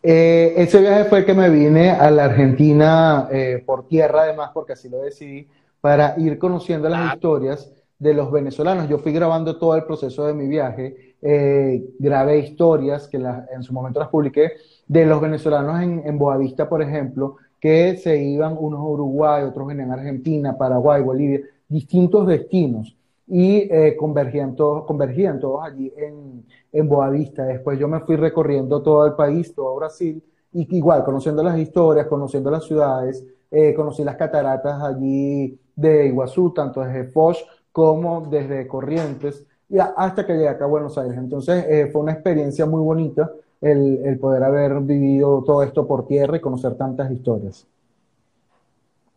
Eh, 0.04 0.54
ese 0.56 0.80
viaje 0.80 1.06
fue 1.06 1.26
que 1.26 1.34
me 1.34 1.50
vine 1.50 1.90
a 1.90 2.12
la 2.12 2.26
Argentina 2.26 3.30
eh, 3.32 3.64
por 3.66 3.88
tierra, 3.88 4.22
además, 4.24 4.52
porque 4.54 4.74
así 4.74 4.90
lo 4.90 5.00
decidí, 5.02 5.48
para 5.80 6.14
ir 6.20 6.38
conociendo 6.38 6.88
las 6.88 7.16
historias 7.16 7.72
de 8.02 8.16
los 8.16 8.32
venezolanos. 8.32 8.90
Yo 8.90 8.98
fui 8.98 9.14
grabando 9.14 9.60
todo 9.60 9.76
el 9.76 9.84
proceso 9.84 10.26
de 10.26 10.34
mi 10.34 10.48
viaje, 10.48 11.16
eh, 11.22 11.86
grabé 12.00 12.40
historias 12.40 13.08
que 13.08 13.18
en 13.18 13.62
su 13.62 13.74
momento 13.74 14.00
las 14.00 14.10
publiqué 14.10 14.54
de 14.88 15.06
los 15.06 15.22
venezolanos 15.22 15.80
en, 15.84 16.02
en 16.04 16.18
Boavista, 16.18 16.68
por 16.68 16.82
ejemplo, 16.82 17.36
que 17.60 17.96
se 17.98 18.18
iban 18.18 18.58
unos 18.60 18.80
a 18.80 18.84
Uruguay, 18.84 19.44
otros 19.44 19.68
venían 19.68 19.92
Argentina, 19.92 20.58
Paraguay, 20.58 21.04
Bolivia, 21.04 21.42
distintos 21.68 22.26
destinos 22.26 22.98
y 23.28 23.68
eh, 23.72 23.96
convergían, 23.96 24.56
todos, 24.56 24.84
convergían 24.86 25.40
todos 25.40 25.64
allí 25.64 25.94
en, 25.96 26.44
en 26.74 26.90
Boavista. 26.90 27.44
Después 27.44 27.78
yo 27.78 27.88
me 27.88 28.00
fui 28.00 28.16
recorriendo 28.16 28.82
todo 28.82 29.06
el 29.06 29.14
país, 29.14 29.54
todo 29.54 29.76
Brasil, 29.76 30.24
y 30.52 30.76
igual 30.76 31.04
conociendo 31.04 31.44
las 31.44 31.58
historias, 31.60 32.08
conociendo 32.08 32.50
las 32.50 32.66
ciudades, 32.66 33.24
eh, 33.52 33.76
conocí 33.76 34.04
las 34.04 34.16
cataratas 34.16 34.82
allí 34.82 35.56
de 35.76 36.08
Iguazú, 36.08 36.52
tanto 36.52 36.82
desde 36.82 37.04
Foch 37.04 37.38
como 37.72 38.28
desde 38.30 38.68
Corrientes, 38.68 39.46
y 39.70 39.78
hasta 39.80 40.26
que 40.26 40.34
llegué 40.34 40.50
acá 40.50 40.66
a 40.66 40.68
Buenos 40.68 40.98
Aires. 40.98 41.18
Entonces 41.18 41.66
eh, 41.70 41.90
fue 41.92 42.02
una 42.02 42.12
experiencia 42.12 42.66
muy 42.66 42.82
bonita 42.82 43.32
el, 43.62 44.02
el 44.06 44.20
poder 44.20 44.44
haber 44.44 44.80
vivido 44.82 45.44
todo 45.46 45.64
esto 45.64 45.88
por 45.88 46.08
tierra 46.08 46.38
y 46.38 46.42
conocer 46.42 46.76
tantas 46.76 47.10
historias. 47.12 47.66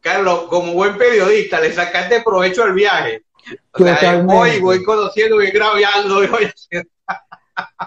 Carlos, 0.00 0.44
como 0.50 0.74
buen 0.74 0.98
periodista, 0.98 1.58
le 1.60 1.72
sacaste 1.72 2.22
provecho 2.22 2.62
al 2.62 2.74
viaje. 2.74 3.22
O 3.72 3.78
sea, 3.78 4.22
voy, 4.22 4.60
voy 4.60 4.84
conociendo, 4.84 5.36
voy 5.36 5.50
grabando, 5.50 6.16
voy 6.16 6.44
haciendo. 6.44 6.90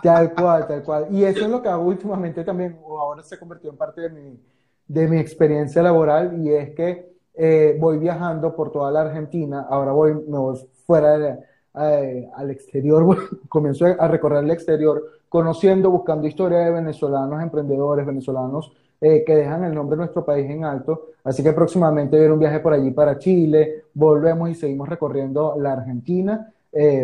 Tal 0.01 0.33
cual, 0.33 0.67
tal 0.67 0.83
cual. 0.83 1.07
Y 1.11 1.23
eso 1.23 1.41
es 1.41 1.49
lo 1.49 1.61
que 1.61 1.69
hago 1.69 1.83
últimamente 1.83 2.43
también, 2.43 2.79
o 2.83 2.99
ahora 2.99 3.21
se 3.23 3.37
convirtió 3.37 3.69
en 3.69 3.77
parte 3.77 4.01
de 4.01 4.09
mi, 4.09 4.39
de 4.87 5.07
mi 5.07 5.19
experiencia 5.19 5.81
laboral, 5.83 6.43
y 6.43 6.51
es 6.53 6.73
que 6.73 7.16
eh, 7.39 7.77
voy 7.79 7.99
viajando 7.99 8.55
por 8.55 8.71
toda 8.71 8.91
la 8.91 9.01
Argentina, 9.01 9.67
ahora 9.69 9.91
voy, 9.91 10.13
me 10.13 10.39
voy 10.39 10.57
fuera 10.87 11.37
eh, 11.79 12.27
al 12.35 12.49
exterior, 12.49 13.29
comienzo 13.47 13.85
a 13.85 14.07
recorrer 14.07 14.43
el 14.43 14.49
exterior, 14.49 15.03
conociendo, 15.29 15.91
buscando 15.91 16.25
historias 16.25 16.65
de 16.65 16.71
venezolanos, 16.71 17.43
emprendedores 17.43 18.07
venezolanos 18.07 18.71
eh, 18.99 19.23
que 19.23 19.35
dejan 19.35 19.63
el 19.65 19.75
nombre 19.75 19.95
de 19.95 19.99
nuestro 19.99 20.25
país 20.25 20.49
en 20.49 20.65
alto. 20.65 21.09
Así 21.23 21.43
que 21.43 21.53
próximamente 21.53 22.17
viene 22.17 22.33
un 22.33 22.39
viaje 22.39 22.59
por 22.59 22.73
allí 22.73 22.89
para 22.89 23.19
Chile, 23.19 23.83
volvemos 23.93 24.49
y 24.49 24.55
seguimos 24.55 24.89
recorriendo 24.89 25.55
la 25.59 25.73
Argentina, 25.73 26.51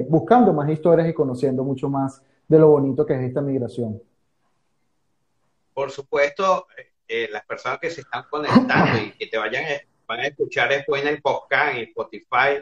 buscando 0.07 0.53
más 0.53 0.69
historias 0.69 1.07
y 1.07 1.13
conociendo 1.13 1.63
mucho 1.63 1.89
más 1.89 2.21
de 2.47 2.59
lo 2.59 2.69
bonito 2.69 3.05
que 3.05 3.13
es 3.13 3.21
esta 3.21 3.41
migración. 3.41 4.01
por 5.73 5.91
supuesto, 5.91 6.67
las 7.31 7.45
personas 7.45 7.79
que 7.79 7.89
se 7.89 8.01
están 8.01 8.23
conectando 8.29 8.99
y 8.99 9.11
que 9.11 9.27
te 9.27 9.37
vayan, 9.37 9.63
van 10.07 10.19
a 10.19 10.27
escuchar 10.27 10.69
después 10.69 11.01
en 11.01 11.09
el 11.09 11.21
podcast, 11.21 11.75
en 11.75 11.83
Spotify, 11.83 12.61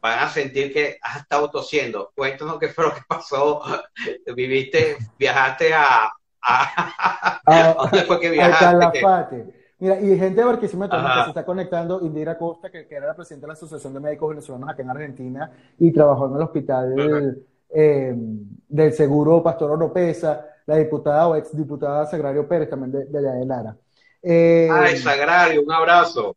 van 0.00 0.18
a 0.20 0.28
sentir 0.28 0.72
que 0.72 0.98
has 1.02 1.22
estado 1.22 1.50
tosiendo. 1.50 2.12
Cuéntanos 2.14 2.58
qué 2.58 2.68
fue 2.68 2.84
lo 2.84 2.94
que 2.94 3.02
pasó. 3.08 3.62
Viviste, 4.34 4.96
viajaste 5.18 5.74
a... 5.74 6.10
a, 6.42 7.40
a 7.46 7.74
¿Dónde 7.78 8.02
fue 8.04 8.20
que 8.20 8.30
viajaste? 8.30 9.46
Mira, 9.80 10.00
y 10.00 10.18
gente 10.18 10.40
de 10.40 10.44
Barquisimeto 10.44 10.96
que 10.96 11.22
se 11.22 11.28
está 11.28 11.44
conectando, 11.44 12.00
Indira 12.00 12.36
Costa, 12.36 12.68
que, 12.68 12.86
era 12.90 13.06
la 13.06 13.14
presidenta 13.14 13.46
de 13.46 13.48
la 13.48 13.52
Asociación 13.52 13.94
de 13.94 14.00
Médicos 14.00 14.30
Venezolanos 14.30 14.68
acá 14.68 14.82
en 14.82 14.90
Argentina 14.90 15.52
y 15.78 15.92
trabajó 15.92 16.26
en 16.26 16.34
el 16.34 16.42
hospital 16.42 17.38
eh, 17.70 18.12
del 18.68 18.92
Seguro 18.92 19.40
Pastor 19.40 19.70
Oropesa, 19.70 20.46
la 20.66 20.76
diputada 20.76 21.28
o 21.28 21.36
ex 21.36 21.56
diputada 21.56 22.06
Sagrario 22.06 22.48
Pérez, 22.48 22.68
también 22.68 22.90
de, 22.90 23.18
allá 23.18 23.32
de 23.34 23.46
Lara. 23.46 23.76
Eh, 24.20 24.68
Ay, 24.70 24.96
Sagrario, 24.96 25.62
un 25.62 25.72
abrazo. 25.72 26.36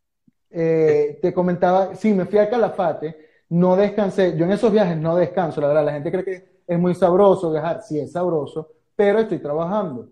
Eh, 0.52 1.20
te 1.22 1.34
comentaba, 1.34 1.96
sí, 1.96 2.14
me 2.14 2.26
fui 2.26 2.38
a 2.38 2.50
Calafate, 2.50 3.30
no 3.50 3.76
descansé, 3.76 4.36
yo 4.38 4.46
en 4.46 4.52
esos 4.52 4.72
viajes 4.72 4.98
no 4.98 5.16
descanso, 5.16 5.62
la 5.62 5.68
verdad, 5.68 5.86
la 5.86 5.94
gente 5.94 6.12
cree 6.12 6.26
que 6.26 6.52
es 6.68 6.80
muy 6.80 6.94
sabroso 6.94 7.52
viajar, 7.52 7.82
sí 7.84 8.00
es 8.00 8.12
sabroso, 8.12 8.70
pero 8.96 9.20
estoy 9.20 9.40
trabajando. 9.40 10.10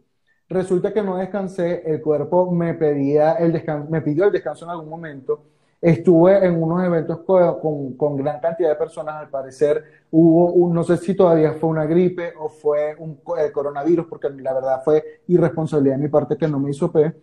Resulta 0.47 0.91
que 0.91 1.03
no 1.03 1.17
descansé, 1.17 1.83
el 1.85 2.01
cuerpo 2.01 2.51
me 2.51 2.73
pedía 2.73 3.33
el 3.33 3.51
descanso, 3.51 3.89
me 3.89 4.01
pidió 4.01 4.25
el 4.25 4.31
descanso 4.31 4.65
en 4.65 4.71
algún 4.71 4.89
momento. 4.89 5.43
Estuve 5.81 6.43
en 6.45 6.61
unos 6.61 6.83
eventos 6.83 7.19
con, 7.19 7.95
con, 7.95 8.17
gran 8.17 8.39
cantidad 8.39 8.69
de 8.69 8.75
personas, 8.75 9.15
al 9.15 9.29
parecer 9.29 9.83
hubo, 10.11 10.51
un, 10.51 10.73
no 10.73 10.83
sé 10.83 10.97
si 10.97 11.15
todavía 11.15 11.53
fue 11.53 11.69
una 11.69 11.85
gripe 11.85 12.33
o 12.37 12.49
fue 12.49 12.95
un 12.97 13.19
coronavirus, 13.53 14.07
porque 14.07 14.29
la 14.29 14.53
verdad 14.53 14.81
fue 14.83 15.21
irresponsabilidad 15.27 15.95
de 15.95 16.03
mi 16.03 16.09
parte 16.09 16.35
que 16.35 16.47
no 16.47 16.59
me 16.59 16.71
hizo 16.71 16.91
pe. 16.91 17.13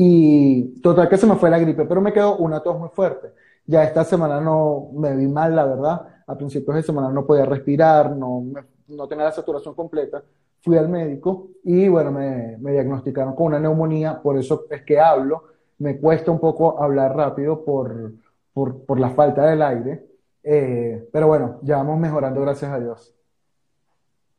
Y 0.00 0.80
total 0.80 1.08
que 1.08 1.16
se 1.16 1.26
me 1.26 1.34
fue 1.34 1.50
la 1.50 1.58
gripe, 1.58 1.84
pero 1.84 2.00
me 2.00 2.12
quedó 2.12 2.36
una 2.36 2.60
tos 2.60 2.78
muy 2.78 2.88
fuerte. 2.90 3.32
Ya 3.66 3.82
esta 3.82 4.04
semana 4.04 4.40
no 4.40 4.90
me 4.94 5.16
vi 5.16 5.26
mal, 5.26 5.56
la 5.56 5.64
verdad. 5.64 6.08
A 6.26 6.36
principios 6.36 6.76
de 6.76 6.82
semana 6.84 7.10
no 7.10 7.26
podía 7.26 7.44
respirar, 7.44 8.14
no, 8.14 8.44
no 8.86 9.08
tenía 9.08 9.24
la 9.24 9.32
saturación 9.32 9.74
completa 9.74 10.22
fui 10.60 10.76
al 10.76 10.88
médico 10.88 11.48
y 11.64 11.88
bueno, 11.88 12.12
me, 12.12 12.56
diagnosticaron 12.58 13.34
con 13.34 13.46
una 13.46 13.60
neumonía, 13.60 14.20
por 14.20 14.38
eso 14.38 14.66
es 14.70 14.82
que 14.82 15.00
hablo. 15.00 15.44
Me 15.78 15.98
cuesta 15.98 16.30
un 16.30 16.40
poco 16.40 16.82
hablar 16.82 17.16
rápido 17.16 17.64
por, 17.64 18.12
por, 18.52 18.98
la 18.98 19.10
falta 19.10 19.46
del 19.46 19.62
aire, 19.62 20.06
eh, 20.42 21.08
pero 21.12 21.28
bueno, 21.28 21.60
ya 21.62 21.76
vamos 21.76 22.00
mejorando, 22.00 22.40
gracias 22.40 22.72
a 22.72 22.80
Dios. 22.80 23.14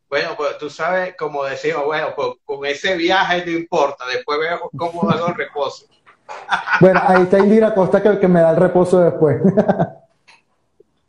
Bueno, 0.09 0.35
pues 0.35 0.57
tú 0.57 0.69
sabes, 0.69 1.15
como 1.15 1.43
decimos, 1.43 1.85
bueno, 1.85 2.13
pues, 2.15 2.29
con 2.43 2.65
ese 2.65 2.95
viaje 2.95 3.45
no 3.45 3.51
importa, 3.51 4.05
después 4.07 4.39
veo 4.39 4.69
cómo 4.75 5.09
hago 5.09 5.27
el 5.27 5.35
reposo. 5.35 5.85
Bueno, 6.79 7.01
ahí 7.03 7.23
está 7.23 7.39
Indira 7.39 7.73
Costa 7.73 8.03
que, 8.03 8.19
que 8.19 8.27
me 8.27 8.39
da 8.39 8.51
el 8.51 8.57
reposo 8.57 8.99
después. 8.99 9.41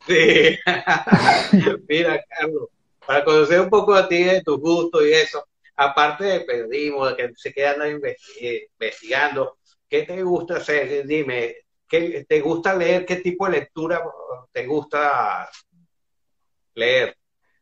Sí. 0.07 0.57
Mira, 1.87 2.23
Carlos, 2.27 2.69
para 3.05 3.23
conocer 3.23 3.61
un 3.61 3.69
poco 3.69 3.93
a 3.93 4.07
ti, 4.07 4.23
de 4.23 4.41
tus 4.41 4.59
gustos 4.59 5.03
y 5.03 5.13
eso, 5.13 5.47
aparte 5.75 6.25
del 6.25 6.45
periodismo, 6.45 7.07
de 7.07 7.15
que 7.15 7.31
se 7.35 7.53
quedan 7.53 7.79
investigando, 7.91 9.57
¿qué 9.87 10.03
te 10.03 10.21
gusta 10.23 10.57
hacer? 10.57 11.05
Dime, 11.05 11.55
¿qué 11.87 12.25
te 12.27 12.39
gusta 12.41 12.75
leer? 12.75 13.05
¿Qué 13.05 13.17
tipo 13.17 13.45
de 13.45 13.51
lectura 13.59 14.01
te 14.51 14.65
gusta 14.65 15.49
leer? 16.75 17.15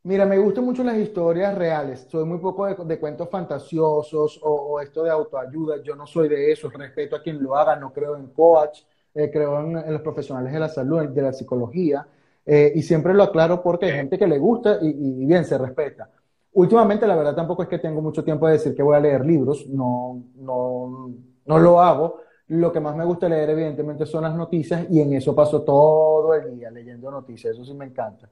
Mira, 0.03 0.25
me 0.25 0.37
gustan 0.37 0.63
mucho 0.63 0.83
las 0.83 0.97
historias 0.97 1.55
reales. 1.57 2.07
Soy 2.09 2.23
muy 2.25 2.39
poco 2.39 2.65
de, 2.65 2.99
cuentos 2.99 3.29
fantasiosos 3.29 4.39
o, 4.41 4.79
esto 4.79 5.03
de 5.03 5.09
autoayuda. 5.09 5.81
Yo 5.83 5.95
no 5.95 6.07
soy 6.07 6.29
de 6.29 6.51
eso. 6.51 6.69
Respeto 6.69 7.17
a 7.17 7.21
quien 7.21 7.43
lo 7.43 7.55
haga. 7.55 7.75
No 7.75 7.91
creo 7.91 8.15
en 8.15 8.27
coach. 8.27 8.79
Eh, 9.13 9.29
creo 9.31 9.59
en, 9.59 9.91
los 9.91 10.01
profesionales 10.01 10.53
de 10.53 10.59
la 10.59 10.69
salud, 10.69 11.09
de 11.09 11.21
la 11.21 11.33
psicología. 11.33 12.07
Eh, 12.45 12.71
y 12.75 12.81
siempre 12.81 13.13
lo 13.13 13.23
aclaro 13.23 13.61
porque 13.61 13.87
hay 13.87 13.91
gente 13.91 14.17
que 14.17 14.27
le 14.27 14.37
gusta 14.39 14.79
y, 14.81 15.25
bien 15.25 15.43
se 15.43 15.57
respeta. 15.57 16.09
Últimamente, 16.53 17.05
la 17.05 17.15
verdad, 17.15 17.35
tampoco 17.35 17.63
es 17.63 17.69
que 17.69 17.79
tengo 17.79 18.01
mucho 18.01 18.23
tiempo 18.23 18.47
de 18.47 18.53
decir 18.53 18.73
que 18.75 18.81
voy 18.81 18.95
a 18.95 18.99
leer 18.99 19.23
libros, 19.23 19.67
no, 19.67 20.23
no, 20.37 21.11
no 21.45 21.59
lo 21.59 21.79
hago. 21.79 22.21
Lo 22.47 22.71
que 22.71 22.79
más 22.79 22.95
me 22.95 23.05
gusta 23.05 23.29
leer, 23.29 23.51
evidentemente, 23.51 24.05
son 24.05 24.23
las 24.23 24.33
noticias 24.35 24.87
y 24.89 25.01
en 25.01 25.13
eso 25.13 25.35
paso 25.35 25.61
todo 25.61 26.33
el 26.33 26.57
día 26.57 26.71
leyendo 26.71 27.11
noticias. 27.11 27.53
Eso 27.53 27.63
sí 27.63 27.73
me 27.75 27.85
encanta. 27.85 28.29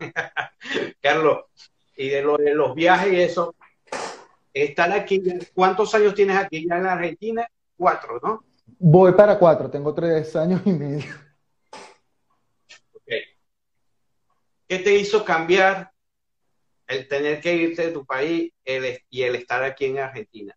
Carlos, 1.00 1.44
y 1.96 2.08
de, 2.08 2.22
lo, 2.22 2.36
de 2.36 2.54
los 2.54 2.74
viajes 2.74 3.12
y 3.12 3.20
eso, 3.20 3.54
estar 4.52 4.92
aquí, 4.92 5.22
¿cuántos 5.54 5.94
años 5.94 6.14
tienes 6.14 6.36
aquí 6.36 6.66
ya 6.68 6.76
en 6.78 6.84
la 6.84 6.92
Argentina? 6.92 7.48
Cuatro, 7.76 8.20
¿no? 8.22 8.44
Voy 8.78 9.12
para 9.12 9.38
cuatro, 9.38 9.70
tengo 9.70 9.92
tres 9.94 10.34
años 10.36 10.62
y 10.64 10.72
medio. 10.72 11.12
¿Qué 14.66 14.78
te 14.78 14.94
hizo 14.94 15.24
cambiar 15.24 15.90
el 16.86 17.08
tener 17.08 17.40
que 17.40 17.54
irte 17.54 17.86
de 17.86 17.92
tu 17.92 18.06
país 18.06 18.52
y 19.10 19.22
el 19.22 19.34
estar 19.34 19.64
aquí 19.64 19.86
en 19.86 19.98
Argentina? 19.98 20.56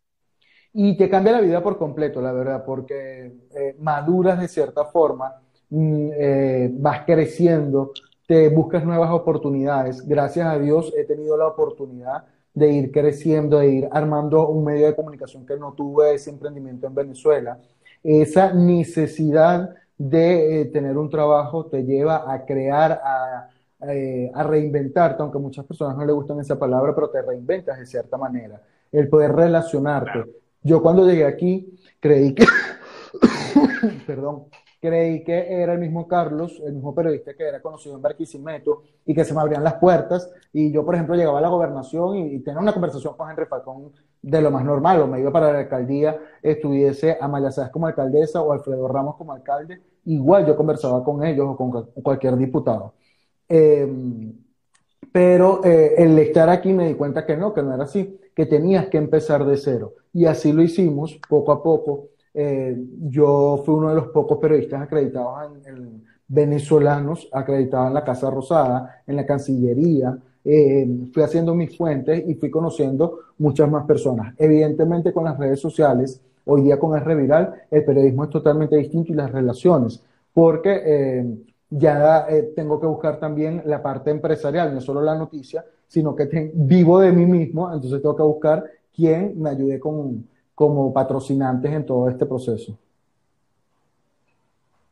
Y 0.71 0.95
te 0.97 1.09
cambia 1.09 1.33
la 1.33 1.41
vida 1.41 1.61
por 1.61 1.77
completo, 1.77 2.21
la 2.21 2.31
verdad, 2.31 2.63
porque 2.65 3.31
eh, 3.55 3.75
maduras 3.79 4.39
de 4.39 4.47
cierta 4.47 4.85
forma, 4.85 5.33
mm, 5.69 6.09
eh, 6.15 6.69
vas 6.73 7.05
creciendo, 7.05 7.91
te 8.27 8.49
buscas 8.49 8.85
nuevas 8.85 9.11
oportunidades. 9.11 10.07
Gracias 10.07 10.47
a 10.47 10.59
Dios 10.59 10.93
he 10.97 11.03
tenido 11.03 11.37
la 11.37 11.47
oportunidad 11.47 12.25
de 12.53 12.71
ir 12.71 12.91
creciendo, 12.91 13.59
de 13.59 13.69
ir 13.69 13.89
armando 13.91 14.47
un 14.47 14.63
medio 14.63 14.85
de 14.85 14.95
comunicación 14.95 15.45
que 15.45 15.57
no 15.57 15.73
tuve 15.73 16.13
ese 16.13 16.29
emprendimiento 16.29 16.87
en 16.87 16.95
Venezuela. 16.95 17.59
Esa 18.03 18.53
necesidad 18.53 19.75
de 19.97 20.61
eh, 20.61 20.65
tener 20.65 20.97
un 20.97 21.09
trabajo 21.09 21.65
te 21.65 21.83
lleva 21.83 22.31
a 22.31 22.45
crear, 22.45 23.01
a 23.03 23.49
eh, 23.87 24.31
a 24.33 24.43
reinventarte, 24.43 25.21
aunque 25.21 25.37
a 25.37 25.41
muchas 25.41 25.65
personas 25.65 25.97
no 25.97 26.05
les 26.05 26.15
gustan 26.15 26.39
esa 26.39 26.57
palabra, 26.57 26.95
pero 26.95 27.09
te 27.09 27.21
reinventas 27.21 27.77
de 27.77 27.85
cierta 27.85 28.17
manera. 28.17 28.61
El 28.91 29.09
poder 29.09 29.33
relacionarte. 29.33 30.23
Yo 30.61 30.81
cuando 30.81 31.05
llegué 31.05 31.25
aquí 31.25 31.77
creí 31.99 32.33
que, 32.33 32.45
perdón, 34.07 34.45
creí 34.83 35.23
que 35.23 35.61
era 35.61 35.71
el 35.71 35.79
mismo 35.79 36.09
Carlos, 36.09 36.61
el 36.65 36.73
mismo 36.73 36.93
periodista 36.93 37.33
que 37.33 37.47
era 37.47 37.61
conocido 37.61 37.95
en 37.95 38.01
Barquisimeto 38.01 38.83
y 39.05 39.15
que 39.15 39.23
se 39.23 39.33
me 39.33 39.39
abrían 39.39 39.63
las 39.63 39.75
puertas. 39.75 40.29
Y 40.51 40.73
yo, 40.73 40.83
por 40.83 40.95
ejemplo, 40.95 41.15
llegaba 41.15 41.39
a 41.39 41.41
la 41.41 41.47
gobernación 41.47 42.17
y, 42.17 42.39
tenía 42.39 42.59
una 42.59 42.73
conversación 42.73 43.15
con 43.15 43.31
Henry 43.31 43.45
Falcón 43.45 43.93
de 44.21 44.41
lo 44.41 44.51
más 44.51 44.65
normal, 44.65 44.99
o 44.99 45.07
me 45.07 45.21
iba 45.21 45.31
para 45.31 45.53
la 45.53 45.59
alcaldía, 45.59 46.19
estuviese 46.41 47.17
Amaya 47.21 47.49
Sáez 47.49 47.69
como 47.71 47.87
alcaldesa 47.87 48.41
o 48.41 48.51
Alfredo 48.51 48.85
Ramos 48.89 49.15
como 49.15 49.31
alcalde, 49.31 49.81
igual 50.03 50.45
yo 50.45 50.57
conversaba 50.57 51.01
con 51.01 51.23
ellos 51.23 51.47
o 51.49 51.55
con 51.55 51.71
cualquier 52.03 52.35
diputado. 52.35 52.95
Em, 53.47 54.33
pero 55.13 55.63
eh, 55.63 55.95
el 55.97 56.19
estar 56.19 56.49
aquí 56.49 56.73
me 56.73 56.87
di 56.89 56.95
cuenta 56.95 57.25
que 57.25 57.37
no, 57.37 57.53
que 57.53 57.63
no 57.63 57.73
era 57.73 57.85
así, 57.85 58.19
que 58.35 58.45
tenías 58.45 58.87
que 58.87 58.97
empezar 58.97 59.45
de 59.45 59.55
cero. 59.55 59.93
Y 60.11 60.25
así 60.25 60.51
lo 60.51 60.61
hicimos 60.61 61.19
poco 61.29 61.53
a 61.53 61.63
poco. 61.63 62.09
Eh, 62.33 62.75
yo 63.01 63.61
fui 63.65 63.75
uno 63.75 63.89
de 63.89 63.95
los 63.95 64.07
pocos 64.07 64.37
periodistas 64.39 64.81
acreditados 64.81 65.51
en, 65.65 66.03
venezolanos, 66.27 67.29
acreditados 67.31 67.89
en 67.89 67.93
la 67.93 68.03
Casa 68.03 68.29
Rosada, 68.31 69.03
en 69.05 69.15
la 69.15 69.25
Cancillería. 69.25 70.17
Eh, 70.43 70.87
fui 71.13 71.23
haciendo 71.23 71.53
mis 71.53 71.77
fuentes 71.77 72.23
y 72.27 72.35
fui 72.35 72.49
conociendo 72.49 73.19
muchas 73.37 73.69
más 73.69 73.85
personas. 73.85 74.33
Evidentemente 74.37 75.13
con 75.13 75.25
las 75.25 75.37
redes 75.37 75.59
sociales, 75.59 76.21
hoy 76.45 76.63
día 76.63 76.79
con 76.79 76.97
el 76.97 77.05
reviral, 77.05 77.53
el 77.69 77.85
periodismo 77.85 78.23
es 78.23 78.29
totalmente 78.31 78.75
distinto 78.75 79.11
y 79.11 79.15
las 79.15 79.31
relaciones, 79.31 80.03
porque 80.33 81.43
ya 81.75 82.27
eh, 82.29 82.53
tengo 82.55 82.79
que 82.79 82.85
buscar 82.85 83.19
también 83.19 83.63
la 83.65 83.81
parte 83.81 84.11
empresarial, 84.11 84.73
no 84.73 84.81
solo 84.81 85.01
la 85.01 85.15
noticia, 85.15 85.65
sino 85.87 86.15
que 86.15 86.51
vivo 86.53 86.99
de 86.99 87.11
mí 87.11 87.25
mismo, 87.25 87.71
entonces 87.73 88.01
tengo 88.01 88.15
que 88.15 88.23
buscar 88.23 88.63
quién 88.95 89.39
me 89.41 89.49
ayude 89.49 89.79
con, 89.79 90.27
como 90.55 90.93
patrocinantes 90.93 91.71
en 91.71 91.85
todo 91.85 92.09
este 92.09 92.25
proceso. 92.25 92.77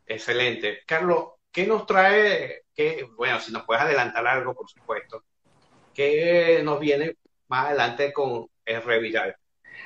Excelente. 0.05 0.79
Carlos, 0.85 1.25
¿qué 1.51 1.65
nos 1.65 1.85
trae? 1.85 2.63
Qué, 2.73 3.07
bueno, 3.15 3.39
si 3.39 3.51
nos 3.51 3.63
puedes 3.63 3.83
adelantar 3.83 4.25
algo, 4.27 4.53
por 4.53 4.69
supuesto. 4.69 5.23
¿Qué 5.93 6.61
nos 6.63 6.79
viene 6.79 7.17
más 7.47 7.67
adelante 7.67 8.11
con 8.13 8.47
el 8.65 8.81
Reviral? 8.83 9.35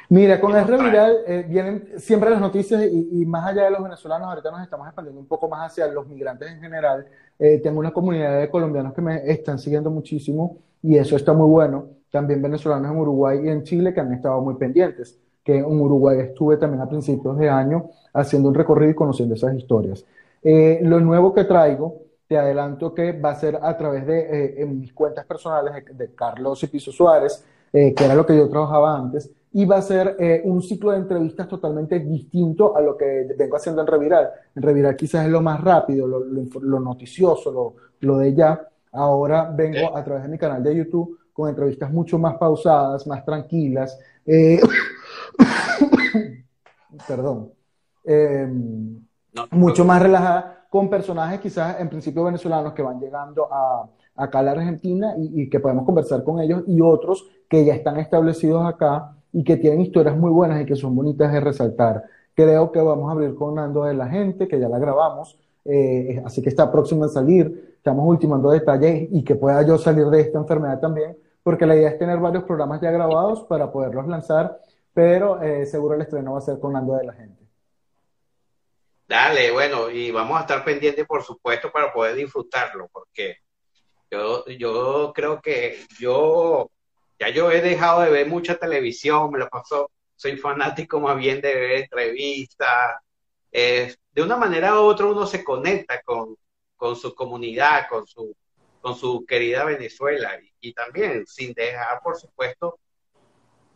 Mira, 0.10 0.40
con 0.40 0.56
el 0.56 0.68
Reviral 0.68 1.18
eh, 1.26 1.46
vienen 1.48 2.00
siempre 2.00 2.30
las 2.30 2.40
noticias 2.40 2.84
y, 2.92 3.26
más 3.26 3.48
allá 3.48 3.66
de 3.66 3.72
los 3.72 3.84
venezolanos, 3.84 4.28
ahorita 4.28 4.52
nos 4.52 4.62
estamos 4.62 4.88
expandiendo 4.88 5.20
un 5.20 5.28
poco 5.28 5.50
más 5.50 5.72
hacia 5.72 5.88
los 5.88 6.08
migrantes 6.08 6.52
en 6.52 6.62
general. 6.62 7.08
Eh, 7.40 7.60
tengo 7.62 7.80
una 7.80 7.92
comunidad 7.92 8.40
de 8.40 8.50
colombianos 8.50 8.94
que 8.94 9.02
me 9.02 9.30
están 9.32 9.58
siguiendo 9.58 9.90
muchísimo 9.90 10.60
y 10.82 10.98
eso 10.98 11.16
está 11.16 11.34
muy 11.34 11.48
bueno. 11.48 11.90
También 12.12 12.42
venezolanos 12.42 12.92
en 12.92 12.98
Uruguay 12.98 13.40
y 13.44 13.50
en 13.50 13.64
Chile 13.64 13.94
que 13.94 14.00
han 14.00 14.14
estado 14.14 14.42
muy 14.42 14.56
pendientes, 14.56 15.20
que 15.46 15.60
en 15.60 15.80
Uruguay 15.80 16.20
estuve 16.20 16.58
también 16.58 16.82
a 16.82 16.90
principios 16.90 17.38
de 17.38 17.48
año 17.48 17.92
haciendo 18.14 18.50
un 18.50 18.56
recorrido 18.56 18.92
y 18.92 18.96
conociendo 18.96 19.36
esas 19.36 19.56
historias. 19.56 20.04
Eh, 20.44 20.80
lo 20.82 21.00
nuevo 21.00 21.34
que 21.34 21.46
traigo, 21.46 22.02
te 22.28 22.38
adelanto 22.38 22.94
que 22.94 23.14
va 23.14 23.30
a 23.30 23.36
ser 23.36 23.60
a 23.62 23.78
través 23.78 24.06
de 24.08 24.66
mis 24.68 24.92
cuentas 24.92 25.26
personales 25.26 25.86
de, 25.96 26.16
Carlos 26.16 26.64
y 26.64 26.68
Piso 26.68 26.92
Suárez, 26.92 27.46
que 27.72 27.94
era 27.98 28.16
lo 28.16 28.26
que 28.26 28.36
yo 28.36 28.50
trabajaba 28.50 28.98
antes, 28.98 29.30
y 29.54 29.66
va 29.66 29.78
a 29.78 29.82
ser 29.84 30.18
un 30.46 30.64
ciclo 30.64 30.90
de 30.90 30.98
entrevistas 30.98 31.48
totalmente 31.48 32.00
distinto 32.00 32.76
a 32.76 32.82
lo 32.82 32.98
que 32.98 33.28
vengo 33.38 33.58
haciendo 33.58 33.82
en 33.82 33.88
Reviral. 33.88 34.30
En 34.56 34.64
Reviral 34.64 34.96
quizás 34.96 35.26
es 35.26 35.32
lo 35.32 35.42
más 35.42 35.62
rápido, 35.62 36.08
lo, 36.08 36.22
lo 36.22 36.80
noticioso, 36.80 37.52
lo, 37.52 37.76
lo 38.00 38.18
de 38.18 38.34
ya. 38.34 38.68
Ahora 38.92 39.52
vengo 39.54 39.96
a 39.96 40.04
través 40.04 40.24
de 40.24 40.30
mi 40.30 40.38
canal 40.38 40.64
de 40.64 40.76
YouTube 40.76 41.20
con 41.34 41.50
entrevistas 41.50 41.92
mucho 41.92 42.18
más 42.18 42.38
pausadas, 42.38 43.06
más 43.08 43.26
tranquilas. 43.26 44.00
Eh, 44.26 44.60
perdón. 47.08 47.52
Em, 48.04 49.00
mucho 49.52 49.84
más 49.84 50.02
relajada, 50.02 50.66
con 50.70 50.90
personajes 50.90 51.40
quizás 51.40 51.80
en 51.80 51.90
principio 51.90 52.24
venezolanos 52.24 52.74
que 52.74 52.82
van 52.82 53.00
llegando 53.00 53.48
a, 53.52 53.90
acá 54.16 54.40
a 54.40 54.44
la 54.44 54.52
Argentina 54.52 55.14
y, 55.18 55.44
y, 55.44 55.50
que 55.50 55.60
podemos 55.60 55.86
conversar 55.86 56.24
con 56.24 56.40
ellos 56.40 56.64
y 56.68 56.82
otros 56.82 57.28
que 57.50 57.66
ya 57.66 57.74
están 57.74 57.98
establecidos 57.98 58.66
acá 58.66 59.16
y 59.32 59.44
que 59.44 59.58
tienen 59.58 59.82
historias 59.82 60.18
muy 60.18 60.32
buenas 60.32 60.62
y 60.62 60.66
que 60.66 60.76
son 60.76 60.96
bonitas 60.96 61.32
de 61.32 61.40
resaltar. 61.42 62.04
Creo 62.34 62.72
que 62.72 62.80
vamos 62.80 63.10
a 63.10 63.14
abrir 63.14 63.36
con 63.36 63.56
Nando 63.56 63.84
de 63.84 63.94
la 63.94 64.08
Gente, 64.08 64.48
que 64.48 64.60
ya 64.60 64.70
la 64.70 64.80
grabamos, 64.80 65.38
eh, 65.64 66.22
así 66.26 66.42
que 66.42 66.50
está 66.50 66.72
próxima 66.72 67.06
a 67.06 67.10
salir. 67.10 67.76
Estamos 67.78 68.06
ultimando 68.08 68.50
detalles 68.50 69.10
y 69.12 69.24
que 69.24 69.36
pueda 69.36 69.62
yo 69.64 69.78
salir 69.78 70.06
de 70.08 70.22
esta 70.22 70.38
enfermedad 70.38 70.80
también, 70.80 71.18
porque 71.44 71.66
la 71.66 71.76
idea 71.76 71.90
es 71.90 72.00
tener 72.00 72.20
varios 72.20 72.44
programas 72.44 72.82
ya 72.82 72.92
grabados 72.92 73.44
para 73.44 73.72
poderlos 73.72 74.08
lanzar, 74.08 74.60
pero 74.96 75.42
eh, 75.42 75.66
seguro 75.66 75.96
el 75.96 76.04
estreno 76.04 76.32
va 76.32 76.40
a 76.40 76.42
ser 76.42 76.58
con 76.58 76.72
Nando 76.72 76.96
de 76.96 77.04
la 77.04 77.14
Gente. 77.14 77.44
Dale, 79.06 79.52
bueno, 79.52 79.92
y 79.92 80.10
vamos 80.10 80.38
a 80.38 80.42
estar 80.42 80.64
pendientes, 80.64 81.06
por 81.06 81.22
supuesto, 81.22 81.70
para 81.70 81.92
poder 81.92 82.16
disfrutarlo, 82.16 82.88
porque 82.92 83.40
yo, 84.10 84.46
yo 84.48 85.12
creo 85.14 85.42
que 85.42 85.86
yo, 86.00 86.72
ya 87.20 87.30
yo 87.30 87.52
he 87.52 87.62
dejado 87.62 88.02
de 88.02 88.10
ver 88.10 88.28
mucha 88.28 88.56
televisión, 88.56 89.32
me 89.32 89.40
lo 89.40 89.50
pasó, 89.50 89.92
soy 90.16 90.38
fanático 90.38 91.02
más 91.02 91.18
bien 91.18 91.42
de 91.42 91.54
ver 91.54 91.72
entrevistas, 91.82 92.96
eh, 93.52 93.94
de 94.14 94.22
una 94.24 94.38
manera 94.38 94.76
u 94.76 94.86
otra 94.86 95.08
uno 95.08 95.28
se 95.28 95.44
conecta 95.44 96.02
con, 96.04 96.38
su 96.96 97.14
comunidad, 97.14 97.88
con 97.90 98.08
su, 98.08 98.34
con 98.80 98.96
su 98.96 99.26
querida 99.26 99.66
Venezuela 99.66 100.40
y, 100.62 100.74
también 100.74 101.28
sin 101.28 101.54
dejar, 101.54 102.00
por 102.02 102.16
supuesto, 102.18 102.80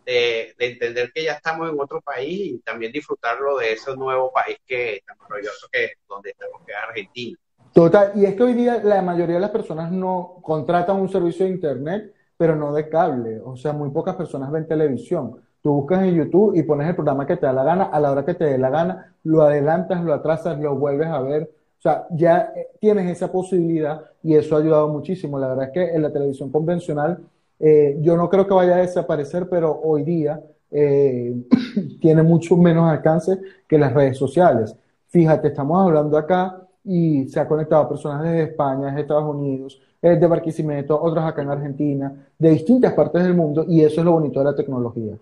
de, 0.05 0.55
entender 0.57 1.11
que 1.13 1.23
ya 1.23 1.33
estamos 1.33 1.69
en 1.69 1.79
otro 1.79 2.01
país 2.01 2.53
y 2.53 2.59
también 2.59 2.91
disfrutarlo 2.91 3.57
de 3.57 3.73
ese 3.73 3.95
nuevo 3.95 4.31
país 4.31 4.57
que 4.65 4.95
es 4.95 5.05
tan 5.05 5.17
maravilloso 5.17 5.67
que 5.71 5.85
es 5.85 5.91
donde 6.07 6.31
estamos, 6.31 6.61
que 6.65 6.71
es 6.71 6.77
Argentina. 6.77 7.37
Total, 7.73 8.11
y 8.15 8.25
es 8.25 8.35
que 8.35 8.43
hoy 8.43 8.53
día 8.53 8.81
la 8.83 9.01
mayoría 9.01 9.35
de 9.35 9.41
las 9.41 9.51
personas 9.51 9.91
no 9.91 10.39
contratan 10.41 10.99
un 10.99 11.09
servicio 11.09 11.45
de 11.45 11.51
internet, 11.51 12.13
pero 12.35 12.55
no 12.55 12.73
de 12.73 12.89
cable, 12.89 13.39
o 13.43 13.55
sea, 13.55 13.73
muy 13.73 13.89
pocas 13.91 14.15
personas 14.15 14.51
ven 14.51 14.67
televisión. 14.67 15.41
Tú 15.61 15.73
buscas 15.73 16.03
en 16.03 16.15
YouTube 16.15 16.55
y 16.55 16.63
pones 16.63 16.87
el 16.87 16.95
programa 16.95 17.27
que 17.27 17.35
te 17.35 17.45
da 17.45 17.53
la 17.53 17.63
gana, 17.63 17.85
a 17.85 17.99
la 17.99 18.11
hora 18.11 18.25
que 18.25 18.33
te 18.33 18.45
dé 18.45 18.57
la 18.57 18.69
gana, 18.69 19.13
lo 19.23 19.41
adelantas, 19.41 20.03
lo 20.03 20.13
atrasas, 20.13 20.57
lo 20.57 20.75
vuelves 20.75 21.07
a 21.07 21.21
ver. 21.21 21.51
O 21.77 21.81
sea, 21.81 22.07
ya 22.11 22.53
eh, 22.55 22.69
tienes 22.79 23.09
esa 23.09 23.31
posibilidad 23.31 24.01
y 24.23 24.35
eso 24.35 24.55
ha 24.55 24.59
ayudado 24.59 24.87
muchísimo. 24.87 25.37
La 25.37 25.49
verdad 25.49 25.65
es 25.65 25.71
que 25.71 25.95
en 25.95 26.01
la 26.01 26.11
televisión 26.11 26.49
convencional 26.49 27.19
eh, 27.59 27.97
yo 27.99 28.15
no 28.15 28.29
creo 28.29 28.47
que 28.47 28.53
vaya 28.53 28.75
a 28.75 28.81
desaparecer, 28.81 29.47
pero 29.49 29.79
hoy 29.83 30.03
día 30.03 30.41
eh, 30.71 31.33
tiene 32.01 32.23
mucho 32.23 32.55
menos 32.57 32.89
alcance 32.89 33.37
que 33.67 33.77
las 33.77 33.93
redes 33.93 34.17
sociales. 34.17 34.75
Fíjate, 35.07 35.49
estamos 35.49 35.85
hablando 35.85 36.17
acá 36.17 36.61
y 36.83 37.27
se 37.27 37.39
ha 37.39 37.47
conectado 37.47 37.83
a 37.83 37.89
personas 37.89 38.23
desde 38.23 38.43
España, 38.43 38.87
desde 38.87 39.01
Estados 39.01 39.35
Unidos, 39.35 39.81
de 40.01 40.27
Barquisimeto, 40.27 41.01
otros 41.01 41.25
acá 41.25 41.41
en 41.41 41.49
Argentina, 41.49 42.31
de 42.37 42.49
distintas 42.51 42.93
partes 42.93 43.21
del 43.23 43.33
mundo 43.33 43.65
y 43.67 43.83
eso 43.83 43.99
es 43.99 44.05
lo 44.05 44.13
bonito 44.13 44.39
de 44.39 44.45
la 44.45 44.55
tecnología. 44.55 45.17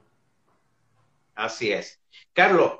Así 1.33 1.71
es. 1.71 1.99
Carlos, 2.33 2.73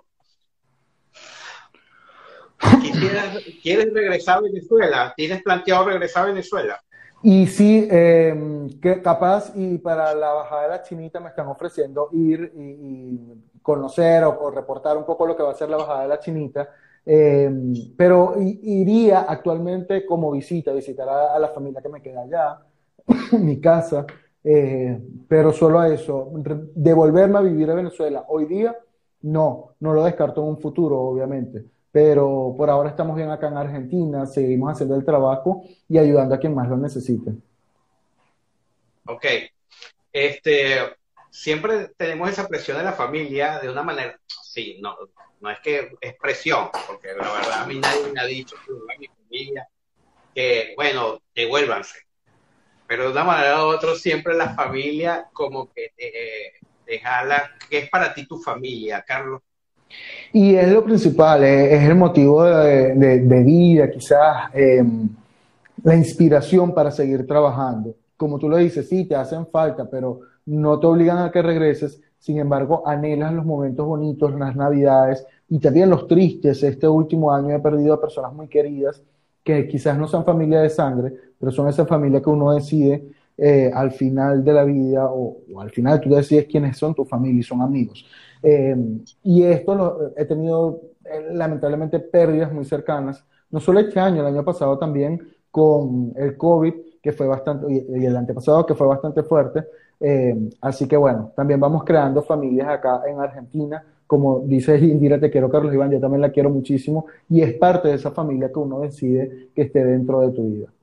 ¿quieres 3.62 3.94
regresar 3.94 4.38
a 4.38 4.42
Venezuela? 4.42 5.14
¿Tienes 5.16 5.42
planteado 5.44 5.86
regresar 5.86 6.24
a 6.24 6.28
Venezuela? 6.28 6.82
Y 7.30 7.46
sí, 7.48 7.86
em, 7.92 8.70
que 8.80 9.02
capaz 9.02 9.52
y 9.54 9.80
para 9.80 10.16
la 10.16 10.32
bajada 10.32 10.62
de 10.62 10.68
la 10.70 10.82
chinita 10.82 11.20
me 11.20 11.28
están 11.28 11.48
ofreciendo 11.48 12.08
ir 12.14 12.54
y, 12.56 13.20
conocer 13.62 14.24
o, 14.24 14.50
reportar 14.50 14.96
un 14.96 15.04
poco 15.04 15.28
lo 15.28 15.36
que 15.36 15.44
va 15.44 15.52
a 15.52 15.54
ser 15.54 15.70
la 15.70 15.76
bajada 15.76 16.04
de 16.04 16.08
la 16.08 16.20
chinita, 16.20 16.70
em, 17.06 17.74
pero 17.98 18.36
iría 18.40 19.26
actualmente 19.28 20.06
como 20.06 20.32
visita, 20.32 20.72
visitar 20.72 21.10
a 21.10 21.38
la 21.38 21.50
familia 21.50 21.82
que 21.82 21.90
me 21.90 22.02
queda 22.02 22.22
allá, 22.22 22.60
mi 23.38 23.60
casa, 23.60 24.06
eh, 24.42 24.98
pero 25.28 25.52
solo 25.52 25.80
a 25.82 25.90
eso, 25.90 26.32
devolverme 26.76 27.40
a 27.40 27.42
vivir 27.42 27.70
a 27.70 27.76
Venezuela 27.76 28.24
hoy 28.30 28.46
día, 28.46 28.74
no, 29.24 29.76
no 29.82 29.94
lo 29.94 30.06
descarto 30.06 30.42
en 30.44 30.48
un 30.48 30.60
futuro, 30.60 30.98
obviamente, 31.02 31.66
pero 31.98 32.54
por 32.56 32.70
ahora 32.70 32.92
estamos 32.92 33.16
bien 33.16 33.32
acá 33.32 33.48
en 33.48 33.58
Argentina, 33.58 34.28
seguimos 34.28 34.72
haciendo 34.72 34.96
el 34.96 35.04
trabajo 35.04 35.64
y 35.90 35.98
ayudando 35.98 36.36
a 36.36 36.38
quien 36.38 36.54
más 36.54 36.70
lo 36.70 36.78
necesite. 36.78 37.32
Ok, 39.08 39.26
este, 40.14 40.96
siempre 41.32 41.88
tenemos 41.98 42.30
esa 42.30 42.48
presión 42.48 42.78
de 42.78 42.84
la 42.84 42.94
familia 42.94 43.58
de 43.58 43.72
una 43.72 43.82
manera, 43.82 44.20
sí, 44.28 44.78
no, 44.80 44.96
no 45.42 45.50
es 45.50 45.60
que 45.62 45.92
es 46.00 46.16
presión, 46.22 46.70
porque 46.86 47.08
la 47.16 47.34
verdad 47.34 47.64
a 47.64 47.66
mí 47.66 47.80
nadie 47.80 48.14
me 48.14 48.20
ha 48.20 48.26
dicho, 48.26 48.56
mi 49.00 49.08
familia, 49.08 49.68
que 50.36 50.76
bueno, 50.78 51.20
devuélvanse 51.34 52.06
pero 52.86 53.06
de 53.06 53.12
una 53.12 53.24
manera 53.24 53.66
u 53.66 53.70
otra 53.70 53.96
siempre 53.96 54.36
la 54.36 54.54
familia 54.54 55.28
como 55.34 55.74
que 55.74 55.92
te, 55.98 57.00
jala, 57.00 57.58
¿qué 57.68 57.80
es 57.80 57.90
para 57.90 58.14
ti 58.14 58.28
tu 58.28 58.40
familia, 58.40 59.04
Carlos? 59.06 59.42
Y 60.34 60.56
es 60.56 60.72
lo 60.72 60.84
principal, 60.84 61.44
es, 61.44 61.84
el 61.84 61.96
motivo 61.96 62.44
de, 62.44 63.44
vida, 63.46 63.90
quizás 63.90 64.50
em, 64.54 65.10
la 65.84 65.96
inspiración 65.96 66.74
para 66.74 66.92
seguir 66.92 67.26
trabajando. 67.26 67.96
Como 68.16 68.38
tú 68.38 68.50
lo 68.50 68.58
dices, 68.58 68.90
sí, 68.90 69.06
te 69.06 69.16
hacen 69.16 69.48
falta, 69.48 69.90
pero 69.90 70.20
no 70.46 70.80
te 70.80 70.88
obligan 70.88 71.20
a 71.20 71.32
que 71.32 71.42
regreses. 71.42 72.02
Sin 72.20 72.40
embargo, 72.40 72.84
anhelas 72.86 73.34
los 73.34 73.46
momentos 73.46 73.86
bonitos, 73.86 74.34
las 74.38 74.56
navidades 74.56 75.26
y 75.50 75.60
también 75.60 75.90
los 75.90 76.08
tristes. 76.08 76.64
Este 76.64 76.88
último 76.88 77.32
año 77.32 77.56
he 77.56 77.60
perdido 77.60 77.94
a 77.94 78.02
personas 78.02 78.34
muy 78.34 78.48
queridas 78.48 79.02
que 79.44 79.68
quizás 79.68 79.98
no 79.98 80.08
sean 80.08 80.26
familia 80.26 80.60
de 80.60 80.70
sangre, 80.70 81.14
pero 81.40 81.52
son 81.52 81.70
esa 81.70 81.86
familia 81.86 82.22
que 82.22 82.30
uno 82.30 82.52
decide 82.52 83.06
eh, 83.38 83.72
al 83.74 83.92
final 83.92 84.44
de 84.44 84.52
la 84.52 84.64
vida 84.64 85.06
o, 85.10 85.38
al 85.60 85.70
final 85.70 86.02
tú 86.02 86.10
decides 86.10 86.48
quiénes 86.48 86.76
son 86.76 86.94
tu 86.96 87.06
familia 87.06 87.40
y 87.40 87.44
son 87.44 87.62
amigos. 87.62 88.06
Eh, 88.44 88.76
y 89.24 89.44
esto 89.44 89.76
lo, 89.76 90.14
he 90.16 90.26
tenido 90.26 90.82
eh, 91.06 91.30
lamentablemente 91.34 92.00
pérdidas 92.00 92.52
muy 92.52 92.66
cercanas, 92.66 93.24
no 93.50 93.60
solo 93.60 93.80
este 93.80 94.00
año, 94.00 94.22
el 94.22 94.34
año 94.34 94.44
pasado 94.44 94.78
también 94.78 95.36
con 95.52 96.14
el 96.16 96.38
COVID, 96.38 96.74
que 97.02 97.14
fue 97.14 97.28
bastante, 97.28 97.66
y 97.72 98.06
el 98.06 98.16
antepasado 98.16 98.66
que 98.66 98.76
fue 98.76 98.88
bastante 98.88 99.24
fuerte. 99.24 99.64
así 100.62 100.88
que 100.88 100.98
bueno, 100.98 101.32
también 101.36 101.60
vamos 101.60 101.84
creando 101.84 102.22
familias 102.22 102.68
acá 102.68 103.02
en 103.08 103.20
Argentina 103.20 103.84
como 104.08 104.40
dice 104.40 104.78
Indira, 104.78 105.20
te 105.20 105.30
quiero 105.30 105.50
Carlos 105.50 105.74
Iván, 105.74 105.92
yo 105.92 106.00
también 106.00 106.22
la 106.22 106.32
quiero 106.32 106.50
muchísimo 106.50 107.08
y 107.30 107.42
es 107.42 107.54
parte 107.56 107.90
de 107.90 107.96
esa 107.96 108.12
familia 108.12 108.52
que 108.52 108.60
uno 108.60 108.80
decide 108.80 109.50
que 109.54 109.64
esté 109.64 109.84
dentro 109.84 110.22
de 110.22 110.32
tu 110.34 110.50
vida. 110.50 110.74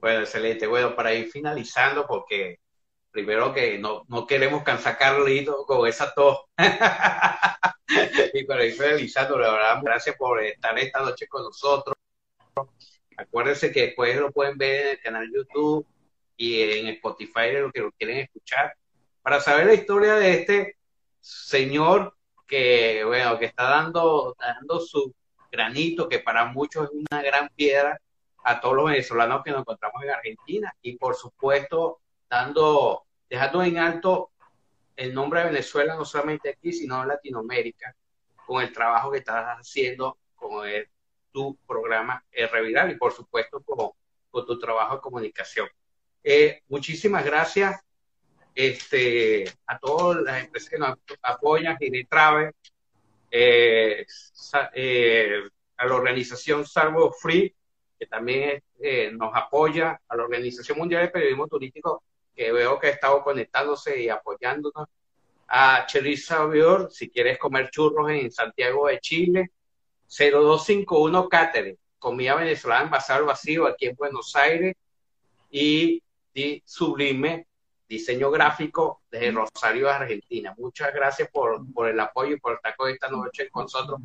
Bueno, 0.00 0.20
excelente. 0.20 0.66
Bueno, 0.66 0.96
para 0.96 1.12
ir 1.12 1.26
finalizando, 1.28 2.06
porque 2.06 2.58
primero 3.24 3.52
que 3.52 3.78
no, 3.78 4.04
no 4.06 4.26
queremos 4.26 4.62
cansar 4.62 4.96
Carlito 4.96 5.64
con 5.66 5.88
esa 5.88 6.14
tos. 6.14 6.38
y 8.34 8.44
para 8.44 8.64
ir 8.64 8.74
finalizando, 8.74 9.36
la 9.38 9.50
verdad, 9.50 9.80
gracias 9.82 10.14
por 10.16 10.40
estar 10.40 10.78
esta 10.78 11.00
noche 11.00 11.26
con 11.26 11.42
nosotros. 11.42 11.96
Acuérdense 13.16 13.72
que 13.72 13.86
después 13.86 14.16
lo 14.16 14.30
pueden 14.30 14.56
ver 14.56 14.86
en 14.86 14.90
el 14.90 15.00
canal 15.00 15.28
YouTube 15.34 15.84
y 16.36 16.62
en 16.62 16.86
Spotify, 16.88 17.50
lo 17.54 17.72
que 17.72 17.80
lo 17.80 17.90
quieren 17.90 18.18
escuchar. 18.18 18.72
Para 19.20 19.40
saber 19.40 19.66
la 19.66 19.74
historia 19.74 20.14
de 20.14 20.34
este 20.34 20.76
señor 21.20 22.14
que, 22.46 23.02
bueno, 23.04 23.36
que 23.36 23.46
está 23.46 23.64
dando, 23.64 24.36
dando 24.38 24.78
su 24.78 25.12
granito, 25.50 26.08
que 26.08 26.20
para 26.20 26.44
muchos 26.44 26.84
es 26.84 26.90
una 26.92 27.20
gran 27.20 27.48
piedra 27.48 28.00
a 28.44 28.60
todos 28.60 28.76
los 28.76 28.86
venezolanos 28.86 29.42
que 29.42 29.50
nos 29.50 29.62
encontramos 29.62 30.04
en 30.04 30.10
Argentina 30.10 30.72
y 30.82 30.96
por 30.96 31.16
supuesto 31.16 32.00
dando, 32.30 33.07
dejando 33.28 33.62
en 33.62 33.78
alto 33.78 34.30
el 34.96 35.14
nombre 35.14 35.40
de 35.40 35.46
Venezuela 35.46 35.94
no 35.94 36.04
solamente 36.04 36.50
aquí, 36.50 36.72
sino 36.72 37.00
en 37.02 37.08
Latinoamérica, 37.08 37.94
con 38.46 38.62
el 38.62 38.72
trabajo 38.72 39.12
que 39.12 39.18
estás 39.18 39.58
haciendo 39.58 40.18
con 40.34 40.66
tu 41.30 41.56
programa 41.66 42.24
Reviral 42.32 42.90
y 42.90 42.96
por 42.96 43.12
supuesto 43.12 43.62
con, 43.62 43.92
tu 44.46 44.58
trabajo 44.58 44.96
de 44.96 45.00
comunicación. 45.00 45.68
Eh, 46.22 46.62
muchísimas 46.68 47.24
gracias 47.24 47.80
este, 48.54 49.44
a 49.66 49.78
todas 49.78 50.22
las 50.22 50.44
empresas 50.44 50.70
que 50.70 50.78
nos 50.78 50.96
apoyan, 51.22 51.76
Ginetrave, 51.78 52.52
eh, 53.30 54.04
eh, 54.74 55.42
a 55.76 55.86
la 55.86 55.94
organización 55.94 56.66
Salvo 56.66 57.12
Free, 57.12 57.54
que 57.98 58.06
también 58.06 58.62
nos 59.12 59.30
apoya, 59.34 60.00
a 60.08 60.16
la 60.16 60.22
Organización 60.24 60.78
Mundial 60.78 61.02
de 61.02 61.08
Periodismo 61.08 61.46
Turístico, 61.46 62.02
que 62.38 62.52
veo 62.52 62.78
que 62.78 62.86
ha 62.86 62.90
estado 62.90 63.20
conectándose 63.24 64.00
y 64.00 64.08
apoyándonos. 64.08 64.86
A 65.48 65.86
Cherisa 65.86 66.44
Bior, 66.46 66.88
si 66.92 67.10
quieres 67.10 67.36
comer 67.36 67.68
churros 67.70 68.08
en 68.10 68.30
Santiago 68.30 68.86
de 68.86 69.00
Chile. 69.00 69.50
0251 70.06 71.28
Catering, 71.28 71.76
comida 71.98 72.36
venezolana 72.36 72.84
en 72.84 72.90
Bazar 72.90 73.24
Vacío 73.24 73.66
aquí 73.66 73.86
en 73.86 73.96
Buenos 73.96 74.36
Aires. 74.36 74.76
Y, 75.50 76.00
y 76.32 76.62
Sublime, 76.64 77.47
diseño 77.88 78.30
gráfico 78.30 79.00
desde 79.10 79.30
Rosario, 79.30 79.88
Argentina. 79.88 80.54
Muchas 80.58 80.92
gracias 80.92 81.28
por, 81.30 81.60
por 81.72 81.88
el 81.88 81.98
apoyo 81.98 82.34
y 82.34 82.40
por 82.40 82.54
estar 82.54 82.76
con 82.76 82.90
esta 82.90 83.08
noche 83.08 83.48
con 83.50 83.62
nosotros. 83.62 83.98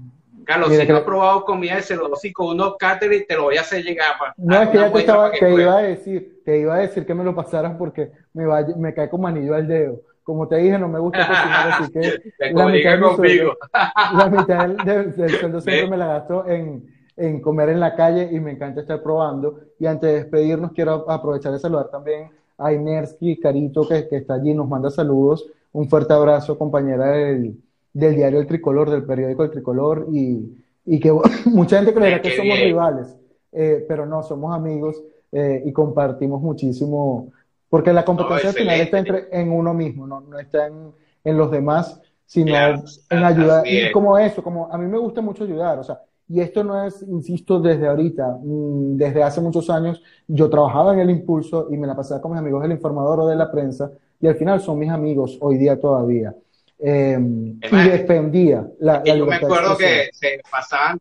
Carlos, 0.46 0.70
si 0.74 0.88
no 0.88 0.98
has 0.98 1.04
probado 1.04 1.46
comida 1.46 1.76
de 1.76 1.82
0251 1.82 2.78
Catering, 2.78 3.26
te 3.28 3.36
lo 3.36 3.44
voy 3.44 3.58
a 3.58 3.62
hacer 3.62 3.84
llegar. 3.84 4.12
no, 4.38 4.62
es 4.62 4.70
que 4.70 4.78
ya 4.78 4.92
te, 4.92 5.00
estaba, 5.00 5.32
te 5.32 5.54
iba 5.54 5.78
a 5.78 5.82
decir, 5.82 6.42
te 6.46 6.60
iba 6.60 6.76
a 6.76 6.80
decir 6.80 7.06
que 7.06 7.14
me 7.14 7.24
lo 7.24 7.36
pasaras 7.36 7.76
porque 7.78 8.12
me, 8.34 8.46
va, 8.46 8.62
me 8.78 8.94
cae 8.94 9.10
como 9.10 9.28
anillo 9.28 9.56
al 9.56 9.68
dedo. 9.68 10.02
Como 10.24 10.48
te 10.48 10.56
dije, 10.56 10.80
no 10.80 10.88
me 10.88 11.00
gusta 11.00 11.28
cocinar, 11.28 11.72
así 11.72 11.92
que 11.92 12.34
la 12.54 12.68
mitad, 12.68 13.00
conmigo. 13.02 13.58
la 13.74 14.30
mitad 14.30 14.68
del, 14.70 15.16
del, 15.16 15.40
sueldo 15.40 15.60
siempre 15.60 15.90
me 15.90 15.98
la 15.98 16.08
gasto 16.08 16.48
en, 16.48 16.88
en 17.18 17.42
comer 17.42 17.70
en 17.70 17.82
la 17.82 17.94
calle 17.94 18.30
y 18.32 18.40
me 18.40 18.52
encanta 18.52 18.82
estar 18.82 19.04
probando. 19.04 19.60
Y 19.80 19.86
antes 19.86 20.10
de 20.10 20.16
despedirnos, 20.16 20.72
quiero 20.72 21.10
aprovechar 21.10 21.52
de 21.52 21.60
saludar 21.60 21.90
también 21.90 22.32
a 22.58 22.74
Inersky, 22.74 23.40
Carito, 23.40 23.88
que, 23.88 24.08
que 24.08 24.18
está 24.18 24.36
allí, 24.36 24.54
nos 24.54 24.68
manda 24.68 24.90
saludos. 24.90 25.46
Un 25.72 25.90
fuerte 25.90 26.14
abrazo, 26.14 26.58
compañera 26.58 27.12
del, 27.12 27.58
del 27.94 28.16
diario 28.16 28.40
El 28.40 28.48
Tricolor, 28.48 28.90
del 28.90 29.04
periódico 29.04 29.44
El 29.44 29.52
Tricolor, 29.52 30.08
y, 30.12 30.64
y 30.86 31.00
que 31.00 31.12
mucha 31.46 31.78
gente 31.78 31.94
creerá 31.94 32.22
que 32.22 32.36
somos 32.36 32.60
rivales, 32.60 33.16
eh, 33.52 33.86
pero 33.88 34.06
no, 34.06 34.24
somos 34.24 34.54
amigos 34.56 35.02
eh, 35.32 35.64
y 35.66 35.72
compartimos 35.72 36.42
muchísimo, 36.42 37.32
porque 37.70 37.94
la 37.94 38.06
competencia 38.06 38.50
al 38.50 38.56
final 38.56 38.82
está 38.82 39.00
entre, 39.00 39.28
en 39.32 39.52
uno 39.52 39.74
mismo, 39.74 40.06
no, 40.06 40.22
no 40.22 40.40
está 40.40 40.68
en, 40.68 40.92
en, 41.24 41.38
los 41.38 41.52
demás, 41.52 42.00
sino 42.26 42.56
en 42.56 43.24
ayudar, 43.24 43.66
y 43.66 43.92
como 43.92 44.18
eso, 44.18 44.44
como 44.44 44.72
a 44.72 44.78
mí 44.78 44.86
me 44.88 44.98
gusta 44.98 45.22
mucho 45.22 45.44
ayudar, 45.44 45.80
o 45.80 45.84
sea, 45.84 46.02
y 46.34 46.42
esto 46.42 46.64
no 46.64 46.84
es, 46.84 47.04
insisto, 47.04 47.60
desde 47.60 47.88
ahorita, 47.88 48.40
mm, 48.42 48.98
desde 48.98 49.22
hace 49.22 49.40
muchos 49.40 49.70
años 49.70 50.02
yo 50.28 50.50
trabajaba 50.50 50.94
en 50.94 51.02
el 51.02 51.12
impulso 51.12 51.68
y 51.70 51.78
me 51.78 51.86
la 51.86 51.96
pasaba 51.96 52.22
con 52.22 52.32
mis 52.32 52.40
amigos 52.40 52.64
del 52.64 52.72
informador 52.72 53.20
o 53.20 53.28
de 53.28 53.36
la 53.36 53.52
prensa, 53.52 53.92
y 54.20 54.26
al 54.26 54.36
final 54.36 54.60
son 54.60 54.80
mis 54.80 54.90
amigos 54.90 55.38
hoy 55.42 55.60
día 55.60 55.80
todavía. 55.80 56.34
Eh, 56.80 57.20
y 57.20 57.76
defendía 57.88 58.68
la, 58.80 59.04
la 59.06 59.16
Yo 59.16 59.28
me 59.28 59.36
acuerdo 59.36 59.78
que 59.78 60.10
se 60.12 60.42
pasaban, 60.50 60.98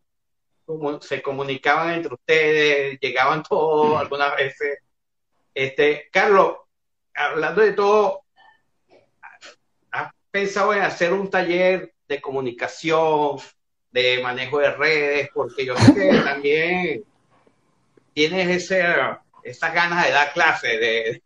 como, 0.67 1.01
se 1.01 1.23
comunicaban 1.23 1.95
entre 1.95 2.13
ustedes, 2.13 3.01
llegaban 3.01 3.43
todos 3.43 3.99
algunas 3.99 4.37
veces. 4.37 4.81
Este, 5.55 6.11
Carlos, 6.13 6.57
hablando 7.15 7.63
de 7.63 7.73
todo, 7.73 8.21
¿has 9.93 10.13
pensado 10.31 10.75
en 10.75 10.83
hacer 10.83 11.15
un 11.15 11.31
taller 11.31 11.95
de 12.07 12.21
comunicación, 12.21 13.39
de 13.93 14.21
manejo 14.23 14.59
de 14.59 14.71
redes? 14.73 15.29
Porque 15.33 15.67
yo 15.67 15.77
sé 15.77 15.95
que 15.95 16.19
también 16.25 17.05
tienes 18.13 18.49
ese, 18.49 18.83
esas 19.43 19.75
ganas 19.75 20.07
de 20.07 20.13
dar 20.13 20.33
clases, 20.33 20.81
de, 20.81 21.23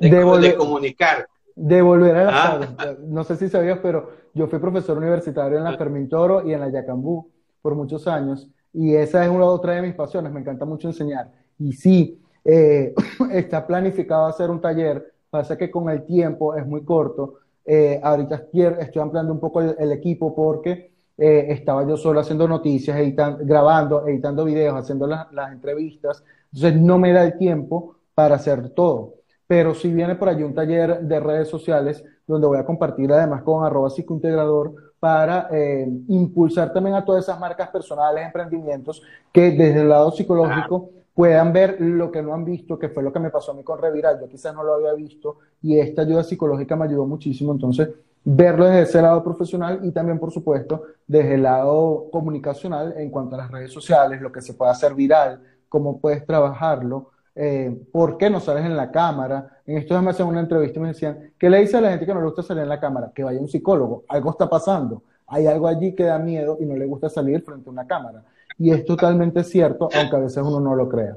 de, 0.00 0.38
de 0.40 0.54
comunicar 0.56 1.26
de 1.56 1.82
volver 1.82 2.16
a 2.16 2.24
la 2.24 2.74
ah. 2.78 2.94
No 3.00 3.24
sé 3.24 3.36
si 3.36 3.48
sabías, 3.48 3.78
pero 3.82 4.10
yo 4.34 4.46
fui 4.46 4.58
profesor 4.58 4.98
universitario 4.98 5.58
en 5.58 5.64
la 5.64 5.76
Fermín 5.76 6.08
Toro 6.08 6.46
y 6.46 6.52
en 6.52 6.60
la 6.60 6.70
Yacambú 6.70 7.30
por 7.62 7.74
muchos 7.74 8.06
años. 8.08 8.48
Y 8.72 8.94
esa 8.94 9.24
es 9.24 9.30
una 9.30 9.44
otra 9.44 9.74
de 9.74 9.82
mis 9.82 9.94
pasiones. 9.94 10.32
Me 10.32 10.40
encanta 10.40 10.64
mucho 10.64 10.88
enseñar. 10.88 11.30
Y 11.58 11.72
sí, 11.72 12.20
eh, 12.44 12.92
está 13.32 13.66
planificado 13.66 14.26
hacer 14.26 14.50
un 14.50 14.60
taller. 14.60 15.12
Pasa 15.30 15.56
que 15.56 15.70
con 15.70 15.88
el 15.88 16.04
tiempo 16.04 16.56
es 16.56 16.66
muy 16.66 16.84
corto. 16.84 17.38
Eh, 17.64 18.00
ahorita 18.02 18.46
estoy 18.52 19.02
ampliando 19.02 19.32
un 19.32 19.40
poco 19.40 19.60
el, 19.60 19.92
equipo 19.92 20.34
porque 20.34 20.92
eh, 21.16 21.46
estaba 21.50 21.86
yo 21.86 21.96
solo 21.96 22.20
haciendo 22.20 22.48
noticias, 22.48 22.98
grabando, 23.40 24.06
editando 24.06 24.44
videos, 24.44 24.76
haciendo 24.76 25.06
las 25.06 25.52
entrevistas. 25.52 26.24
Entonces 26.52 26.80
no 26.80 26.98
me 26.98 27.12
da 27.12 27.24
el 27.24 27.38
tiempo 27.38 27.96
para 28.14 28.36
hacer 28.36 28.70
todo 28.70 29.14
pero 29.46 29.74
si 29.74 29.92
viene 29.92 30.14
por 30.16 30.28
allí 30.28 30.42
un 30.42 30.54
taller 30.54 31.00
de 31.00 31.20
redes 31.20 31.48
sociales 31.48 32.04
donde 32.26 32.46
voy 32.46 32.58
a 32.58 32.64
compartir 32.64 33.12
además 33.12 33.42
con 33.42 33.64
arroba 33.64 33.90
psicointegrador 33.90 34.94
para 34.98 35.48
eh, 35.52 35.86
impulsar 36.08 36.72
también 36.72 36.96
a 36.96 37.04
todas 37.04 37.24
esas 37.24 37.38
marcas 37.38 37.68
personales, 37.68 38.24
emprendimientos 38.24 39.02
que 39.32 39.50
desde 39.50 39.82
el 39.82 39.88
lado 39.88 40.10
psicológico 40.12 40.90
puedan 41.12 41.52
ver 41.52 41.76
lo 41.78 42.10
que 42.10 42.22
no 42.22 42.32
han 42.32 42.44
visto, 42.44 42.78
que 42.78 42.88
fue 42.88 43.02
lo 43.02 43.12
que 43.12 43.20
me 43.20 43.30
pasó 43.30 43.52
a 43.52 43.54
mí 43.54 43.62
con 43.62 43.80
Reviral. 43.80 44.18
Yo 44.20 44.28
quizás 44.28 44.54
no 44.54 44.64
lo 44.64 44.74
había 44.74 44.94
visto 44.94 45.38
y 45.62 45.78
esta 45.78 46.02
ayuda 46.02 46.24
psicológica 46.24 46.74
me 46.74 46.86
ayudó 46.86 47.06
muchísimo. 47.06 47.52
Entonces, 47.52 47.90
verlo 48.24 48.64
desde 48.64 48.82
ese 48.82 49.02
lado 49.02 49.22
profesional 49.22 49.80
y 49.82 49.92
también, 49.92 50.18
por 50.18 50.32
supuesto, 50.32 50.82
desde 51.06 51.34
el 51.34 51.42
lado 51.42 52.08
comunicacional 52.10 52.94
en 52.96 53.10
cuanto 53.10 53.34
a 53.34 53.38
las 53.38 53.50
redes 53.50 53.72
sociales, 53.72 54.20
lo 54.20 54.32
que 54.32 54.40
se 54.40 54.54
puede 54.54 54.72
hacer 54.72 54.94
viral, 54.94 55.42
cómo 55.68 56.00
puedes 56.00 56.24
trabajarlo, 56.26 57.10
eh, 57.34 57.76
¿por 57.92 58.16
qué 58.16 58.30
no 58.30 58.40
sales 58.40 58.64
en 58.64 58.76
la 58.76 58.90
cámara? 58.90 59.60
En 59.66 59.76
estos 59.76 59.90
días 59.90 60.02
me 60.02 60.10
hacían 60.10 60.28
una 60.28 60.40
entrevista 60.40 60.78
y 60.78 60.82
me 60.82 60.88
decían, 60.88 61.32
¿qué 61.38 61.50
le 61.50 61.58
dice 61.58 61.76
a 61.76 61.80
la 61.80 61.90
gente 61.90 62.06
que 62.06 62.14
no 62.14 62.20
le 62.20 62.26
gusta 62.26 62.42
salir 62.42 62.62
en 62.62 62.68
la 62.68 62.80
cámara? 62.80 63.10
Que 63.14 63.24
vaya 63.24 63.40
un 63.40 63.48
psicólogo, 63.48 64.04
algo 64.08 64.30
está 64.30 64.48
pasando, 64.48 65.02
hay 65.26 65.46
algo 65.46 65.66
allí 65.66 65.94
que 65.94 66.04
da 66.04 66.18
miedo 66.18 66.56
y 66.60 66.64
no 66.64 66.76
le 66.76 66.86
gusta 66.86 67.10
salir 67.10 67.42
frente 67.42 67.68
a 67.68 67.72
una 67.72 67.86
cámara. 67.86 68.22
Y 68.56 68.70
es 68.70 68.84
totalmente 68.84 69.42
cierto, 69.42 69.88
aunque 69.94 70.16
a 70.16 70.20
veces 70.20 70.38
uno 70.38 70.60
no 70.60 70.76
lo 70.76 70.88
crea. 70.88 71.16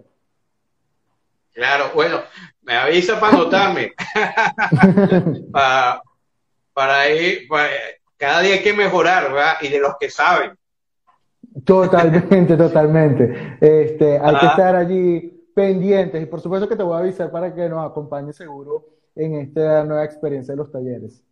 Claro, 1.53 1.85
bueno, 1.93 2.17
me 2.63 2.75
avisa 2.75 3.19
para 3.19 3.35
anotarme. 3.35 3.93
para, 5.51 6.01
para 6.77 7.09
ir, 7.09 7.47
cada 8.17 8.41
día 8.41 8.53
hay 8.53 8.61
que 8.61 8.71
mejorar, 8.71 9.33
¿verdad? 9.33 9.55
Y 9.61 9.67
de 9.69 9.79
los 9.79 9.95
que 9.99 10.11
saben. 10.11 10.55
Totalmente, 11.65 12.55
totalmente. 12.55 13.57
Este, 13.59 14.19
hay 14.19 14.37
que 14.37 14.45
estar 14.45 14.75
allí 14.75 15.49
pendientes 15.55 16.21
y 16.21 16.27
por 16.27 16.39
supuesto 16.39 16.69
que 16.69 16.75
te 16.75 16.83
voy 16.83 16.95
a 16.95 16.99
avisar 16.99 17.31
para 17.31 17.51
que 17.51 17.67
nos 17.67 17.83
acompañe 17.83 18.31
seguro 18.31 18.85
en 19.15 19.39
esta 19.39 19.83
nueva 19.85 20.05
experiencia 20.05 20.53
de 20.53 20.57
los 20.57 20.71
talleres. 20.71 21.23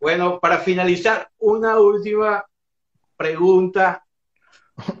Bueno, 0.00 0.40
para 0.40 0.60
finalizar, 0.60 1.28
una 1.36 1.78
última 1.78 2.42
pregunta. 3.18 4.02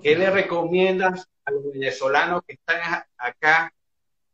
¿Qué 0.02 0.14
le 0.14 0.28
recomiendas 0.28 1.26
a 1.46 1.52
los 1.52 1.72
venezolanos 1.72 2.42
que 2.46 2.52
están 2.52 3.02
acá, 3.16 3.72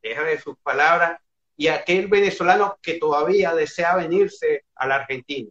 de 0.03 0.41
sus 0.41 0.57
palabras, 0.59 1.21
y 1.63 1.69
aquel 1.69 2.09
venezolano 2.09 2.77
que 2.83 2.95
todavía 2.95 3.55
desea 3.55 3.95
venirse 3.95 4.65
a 4.75 4.89
la 4.89 4.97
Argentina? 4.97 5.49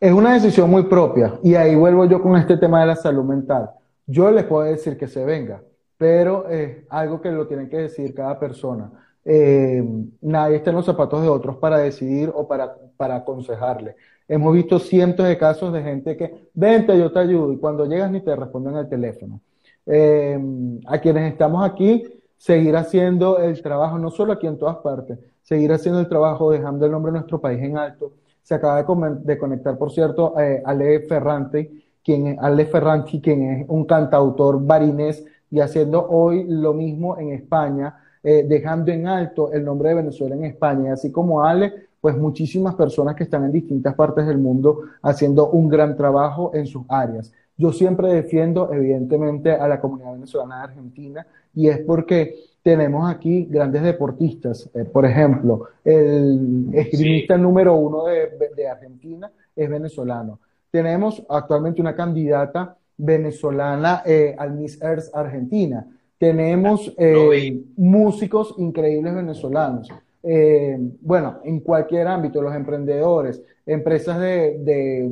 Es 0.00 0.10
una 0.10 0.32
decisión 0.32 0.70
muy 0.70 0.84
propia 0.84 1.38
y 1.42 1.54
ahí 1.54 1.74
vuelvo 1.74 2.06
yo 2.06 2.22
con 2.22 2.34
este 2.36 2.56
tema 2.56 2.80
de 2.80 2.86
la 2.86 2.96
salud 2.96 3.24
mental. 3.24 3.68
Yo 4.06 4.30
les 4.30 4.44
puedo 4.44 4.62
decir 4.62 4.96
que 4.96 5.06
se 5.06 5.22
venga, 5.22 5.62
pero 5.98 6.48
es 6.48 6.78
algo 6.88 7.20
que 7.20 7.30
lo 7.30 7.46
tienen 7.46 7.68
que 7.68 7.76
decir 7.76 8.14
cada 8.14 8.40
persona. 8.40 8.90
Eh, 9.22 9.84
nadie 10.22 10.56
está 10.56 10.70
en 10.70 10.76
los 10.76 10.86
zapatos 10.86 11.20
de 11.20 11.28
otros 11.28 11.56
para 11.58 11.76
decidir 11.76 12.32
o 12.34 12.48
para, 12.48 12.74
para 12.96 13.16
aconsejarle. 13.16 13.96
Hemos 14.26 14.54
visto 14.54 14.78
cientos 14.78 15.28
de 15.28 15.36
casos 15.36 15.74
de 15.74 15.82
gente 15.82 16.16
que, 16.16 16.48
vente, 16.54 16.98
yo 16.98 17.12
te 17.12 17.18
ayudo, 17.18 17.52
y 17.52 17.58
cuando 17.58 17.84
llegas 17.84 18.10
ni 18.10 18.22
te 18.22 18.34
responden 18.34 18.76
al 18.76 18.88
teléfono. 18.88 19.42
Eh, 19.84 20.40
a 20.86 20.98
quienes 20.98 21.30
estamos 21.30 21.68
aquí, 21.68 22.19
seguir 22.40 22.74
haciendo 22.74 23.38
el 23.38 23.60
trabajo, 23.60 23.98
no 23.98 24.10
solo 24.10 24.32
aquí 24.32 24.46
en 24.46 24.56
todas 24.56 24.78
partes, 24.78 25.18
seguir 25.42 25.70
haciendo 25.72 26.00
el 26.00 26.08
trabajo, 26.08 26.50
dejando 26.50 26.86
el 26.86 26.92
nombre 26.92 27.12
de 27.12 27.18
nuestro 27.18 27.38
país 27.38 27.62
en 27.62 27.76
alto. 27.76 28.14
Se 28.42 28.54
acaba 28.54 28.82
de, 28.82 29.36
conectar, 29.38 29.76
por 29.76 29.92
cierto, 29.92 30.40
eh, 30.40 30.62
Ale 30.64 31.00
Ferrante, 31.00 31.70
quien 32.02 32.38
Ale 32.40 32.64
Ferranti, 32.64 33.20
quien 33.20 33.42
es 33.42 33.66
un 33.68 33.84
cantautor 33.84 34.64
barinés 34.64 35.22
y 35.50 35.60
haciendo 35.60 36.08
hoy 36.08 36.46
lo 36.48 36.72
mismo 36.72 37.18
en 37.18 37.32
España, 37.32 37.94
eh, 38.22 38.46
dejando 38.48 38.90
en 38.90 39.06
alto 39.06 39.52
el 39.52 39.62
nombre 39.62 39.90
de 39.90 39.96
Venezuela 39.96 40.34
en 40.34 40.46
España. 40.46 40.94
Así 40.94 41.12
como 41.12 41.44
Ale, 41.44 41.88
pues 42.00 42.16
muchísimas 42.16 42.74
personas 42.74 43.16
que 43.16 43.24
están 43.24 43.44
en 43.44 43.52
distintas 43.52 43.94
partes 43.94 44.26
del 44.26 44.38
mundo 44.38 44.80
haciendo 45.02 45.50
un 45.50 45.68
gran 45.68 45.94
trabajo 45.94 46.52
en 46.54 46.66
sus 46.66 46.84
áreas. 46.88 47.32
Yo 47.60 47.72
siempre 47.72 48.08
defiendo, 48.08 48.72
evidentemente, 48.72 49.52
a 49.52 49.68
la 49.68 49.80
comunidad 49.80 50.14
venezolana 50.14 50.56
de 50.56 50.62
Argentina 50.64 51.26
y 51.54 51.68
es 51.68 51.78
porque 51.80 52.34
tenemos 52.62 53.10
aquí 53.10 53.46
grandes 53.50 53.82
deportistas. 53.82 54.70
Eh, 54.72 54.84
por 54.84 55.04
ejemplo, 55.04 55.66
el 55.84 56.70
esgrimista 56.72 57.36
número 57.36 57.74
uno 57.74 58.06
de, 58.06 58.30
de 58.56 58.66
Argentina 58.66 59.30
es 59.54 59.68
venezolano. 59.68 60.38
Tenemos 60.70 61.22
actualmente 61.28 61.82
una 61.82 61.94
candidata 61.94 62.76
venezolana 62.96 64.02
eh, 64.06 64.34
al 64.38 64.52
Miss 64.52 64.80
Earth 64.80 65.14
Argentina. 65.14 65.86
Tenemos 66.18 66.94
eh, 66.96 67.62
músicos 67.76 68.54
increíbles 68.58 69.14
venezolanos. 69.14 69.88
Eh, 70.22 70.78
bueno, 71.00 71.40
en 71.44 71.60
cualquier 71.60 72.06
ámbito, 72.06 72.42
los 72.42 72.54
emprendedores, 72.54 73.42
empresas 73.64 74.20
de, 74.20 74.58
de 74.58 75.10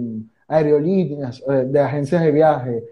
aerolíneas, 0.48 1.42
de 1.46 1.80
agencias 1.80 2.22
de 2.22 2.32
viaje, 2.32 2.84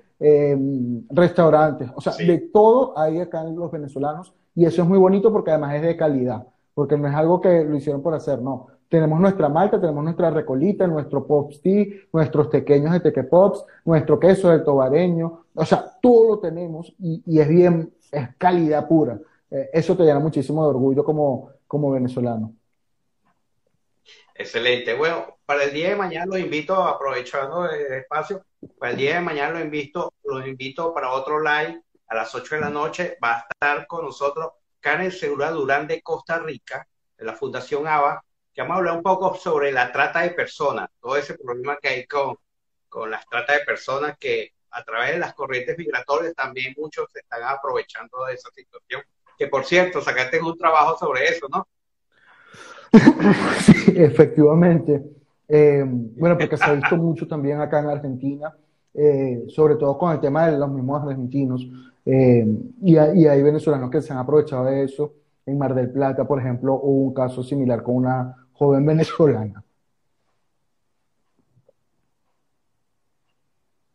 restaurantes, 1.11 1.91
o 1.95 2.01
sea, 2.01 2.13
de 2.15 2.39
todo 2.53 2.99
hay 2.99 3.19
acá 3.21 3.43
en 3.43 3.57
los 3.57 3.71
venezolanos 3.71 4.35
y 4.55 4.65
eso 4.65 4.83
es 4.83 4.89
muy 4.89 4.99
bonito 4.99 5.33
porque 5.33 5.51
además 5.51 5.75
es 5.77 5.83
de 5.83 5.97
calidad. 5.97 6.47
porque 6.75 6.97
no 6.99 7.09
es 7.09 7.15
algo 7.15 7.41
que 7.41 7.65
lo 7.65 7.75
hicieron 7.77 8.03
por 8.03 8.13
hacer, 8.15 8.41
no. 8.43 8.67
Tenemos 8.91 9.19
nuestra 9.19 9.49
malta, 9.49 9.81
tenemos 9.81 10.05
nuestra 10.05 10.31
recolita, 10.31 10.87
nuestro 10.87 11.27
pops 11.27 11.61
tea, 11.63 11.87
nuestros 12.13 12.49
pequeños 12.49 12.93
de 12.93 13.01
teque 13.01 13.25
pops, 13.25 13.65
nuestro 13.85 14.21
queso 14.21 14.51
del 14.51 14.63
tobareño, 14.63 15.45
o 15.55 15.65
sea, 15.65 15.85
todo 16.03 16.29
lo 16.29 16.39
tenemos 16.39 16.95
y, 16.99 17.23
y 17.27 17.41
es 17.41 17.49
bien, 17.49 17.93
es 18.13 18.29
calidad 18.37 18.87
pura. 18.87 19.19
Eh, 19.51 19.71
eso 19.73 19.97
te 19.97 20.05
llena 20.05 20.19
muchísimo 20.21 20.63
de 20.65 20.69
orgullo 20.69 21.03
como, 21.05 21.49
como 21.67 21.91
venezolano. 21.91 22.53
Excelente. 24.39 24.93
Bueno, 24.95 25.39
para 25.47 25.65
el 25.65 25.73
día 25.73 25.91
de 25.91 25.97
mañana 25.97 26.27
los 26.27 26.39
invito, 26.39 26.75
aprovechando 26.85 27.71
el 27.71 27.93
espacio, 27.95 28.45
para 28.79 28.93
el 28.93 28.99
día 28.99 29.15
de 29.15 29.21
mañana 29.21 29.53
los 29.55 29.63
invito, 29.63 30.13
los 30.25 30.47
invito 30.47 30.93
para 30.93 31.13
otro 31.13 31.41
live 31.41 31.81
a 32.09 32.15
las 32.15 32.35
8 32.35 32.57
de 32.57 32.61
la 32.61 32.69
noche. 32.69 33.17
Va 33.23 33.37
a 33.37 33.47
estar 33.51 33.87
con 33.87 34.05
nosotros 34.05 34.53
Karen 34.81 35.11
Segura 35.11 35.51
Durán 35.51 35.87
de 35.87 36.03
Costa 36.03 36.39
Rica, 36.39 36.87
de 37.17 37.25
la 37.25 37.33
Fundación 37.33 37.87
ABA, 37.87 38.23
que 38.53 38.61
vamos 38.61 38.75
a 38.75 38.79
hablar 38.79 38.97
un 38.97 39.03
poco 39.03 39.35
sobre 39.37 39.73
la 39.73 39.91
trata 39.91 40.21
de 40.21 40.31
personas, 40.31 40.91
todo 41.01 41.17
ese 41.17 41.39
problema 41.39 41.79
que 41.81 41.89
hay 41.89 42.07
con, 42.07 42.37
con 42.89 43.11
las 43.11 43.27
trata 43.27 43.55
de 43.55 43.65
personas 43.65 44.17
que 44.19 44.53
a 44.71 44.85
través 44.85 45.13
de 45.13 45.19
las 45.19 45.33
corrientes 45.33 45.79
migratorias 45.79 46.35
también 46.35 46.75
muchos 46.77 47.11
se 47.11 47.21
están 47.21 47.43
aprovechando 47.43 48.27
de 48.27 48.35
esa 48.35 48.51
situación. 48.51 49.03
Que 49.39 49.47
por 49.47 49.65
cierto, 49.65 50.03
sacaste 50.03 50.41
un 50.41 50.59
trabajo 50.59 50.99
sobre 50.99 51.27
eso, 51.27 51.49
¿no? 51.49 51.67
Sí, 53.67 53.76
efectivamente. 54.03 55.03
Eh, 55.49 55.85
bueno, 55.87 56.37
porque 56.37 56.57
se 56.57 56.65
ha 56.65 56.73
visto 56.73 56.97
mucho 56.97 57.27
también 57.27 57.61
acá 57.61 57.81
en 57.81 57.87
Argentina, 57.87 58.57
eh, 58.95 59.45
sobre 59.49 59.77
todo 59.77 59.97
con 59.97 60.13
el 60.13 60.21
tema 60.21 60.49
de 60.51 60.59
los 60.59 60.71
mismos 60.71 61.03
argentinos. 61.03 61.67
Eh, 62.05 62.47
y, 62.83 62.93
y, 62.95 63.27
hay 63.27 63.43
venezolanos 63.43 63.91
que 63.91 64.01
se 64.01 64.13
han 64.13 64.19
aprovechado 64.19 64.65
de 64.65 64.85
eso. 64.85 65.15
En 65.45 65.59
Mar 65.59 65.75
del 65.75 65.91
Plata, 65.91 66.27
por 66.27 66.41
ejemplo, 66.41 66.75
hubo 66.75 67.09
un 67.09 67.15
caso 67.15 67.43
similar 67.43 67.83
con 67.83 67.97
una 67.97 68.49
joven 68.53 68.85
venezolana. 68.85 69.63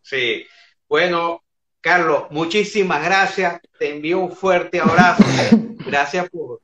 Sí, 0.02 0.46
bueno, 0.88 1.42
Carlos, 1.80 2.26
muchísimas 2.32 3.04
gracias. 3.04 3.62
Te 3.80 3.96
envío 3.96 4.20
un 4.20 4.32
fuerte 4.32 4.80
abrazo. 4.80 5.24
Gracias 5.86 6.30
por, 6.30 6.62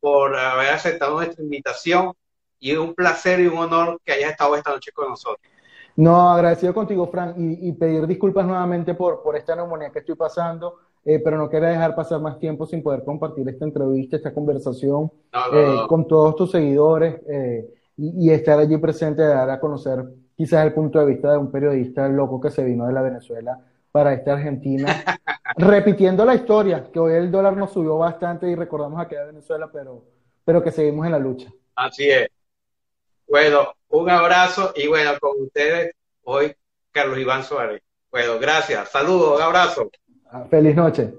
por 0.00 0.36
haber 0.36 0.70
aceptado 0.70 1.16
nuestra 1.16 1.44
invitación 1.44 2.14
y 2.64 2.70
es 2.70 2.78
un 2.78 2.94
placer 2.94 3.40
y 3.40 3.46
un 3.46 3.58
honor 3.58 4.00
que 4.02 4.12
hayas 4.12 4.30
estado 4.30 4.56
esta 4.56 4.70
noche 4.70 4.90
con 4.92 5.10
nosotros. 5.10 5.46
No, 5.96 6.30
agradecido 6.30 6.72
contigo, 6.72 7.06
Frank, 7.08 7.36
y, 7.36 7.68
y 7.68 7.72
pedir 7.72 8.06
disculpas 8.06 8.46
nuevamente 8.46 8.94
por, 8.94 9.22
por 9.22 9.36
esta 9.36 9.54
neumonía 9.54 9.90
que 9.90 9.98
estoy 9.98 10.14
pasando, 10.14 10.78
eh, 11.04 11.20
pero 11.22 11.36
no 11.36 11.50
quería 11.50 11.68
dejar 11.68 11.94
pasar 11.94 12.22
más 12.22 12.38
tiempo 12.38 12.64
sin 12.64 12.82
poder 12.82 13.04
compartir 13.04 13.46
esta 13.50 13.66
entrevista, 13.66 14.16
esta 14.16 14.32
conversación 14.32 15.12
No, 15.32 15.48
no, 15.52 15.58
eh, 15.58 15.66
no. 15.82 15.86
con 15.86 16.08
todos 16.08 16.36
tus 16.36 16.50
seguidores 16.52 17.20
eh, 17.28 17.68
y, 17.98 18.28
y 18.28 18.30
estar 18.32 18.58
allí 18.58 18.78
presente, 18.78 19.22
dar 19.22 19.50
a 19.50 19.60
conocer 19.60 20.02
quizás 20.34 20.64
el 20.64 20.72
punto 20.72 20.98
de 21.00 21.04
vista 21.06 21.32
de 21.32 21.38
un 21.38 21.50
periodista 21.50 22.08
loco 22.08 22.40
que 22.40 22.50
se 22.50 22.64
vino 22.64 22.86
de 22.86 22.94
la 22.94 23.02
Venezuela 23.02 23.60
para 23.92 24.14
esta 24.14 24.32
Argentina, 24.32 24.86
repitiendo 25.58 26.24
la 26.24 26.34
historia, 26.34 26.90
que 26.90 26.98
hoy 26.98 27.12
el 27.12 27.30
dólar 27.30 27.56
nos 27.58 27.72
subió 27.72 27.98
bastante 27.98 28.48
y 28.48 28.54
recordamos 28.54 28.98
aquella 29.00 29.24
Venezuela, 29.26 29.68
pero, 29.70 30.02
pero 30.46 30.62
que 30.62 30.72
seguimos 30.72 31.04
en 31.04 31.12
la 31.12 31.18
lucha. 31.18 31.52
Así 31.76 32.08
es. 32.10 32.28
Bueno, 33.26 33.74
un 33.88 34.10
abrazo 34.10 34.72
y 34.76 34.86
bueno, 34.86 35.18
con 35.20 35.42
ustedes 35.42 35.94
hoy 36.22 36.54
Carlos 36.92 37.18
Iván 37.18 37.44
Suárez. 37.44 37.82
Bueno, 38.10 38.38
gracias. 38.38 38.90
Saludos, 38.90 39.36
un 39.36 39.42
abrazo. 39.42 39.90
Ah, 40.30 40.46
Feliz 40.48 40.76
noche. 40.76 41.12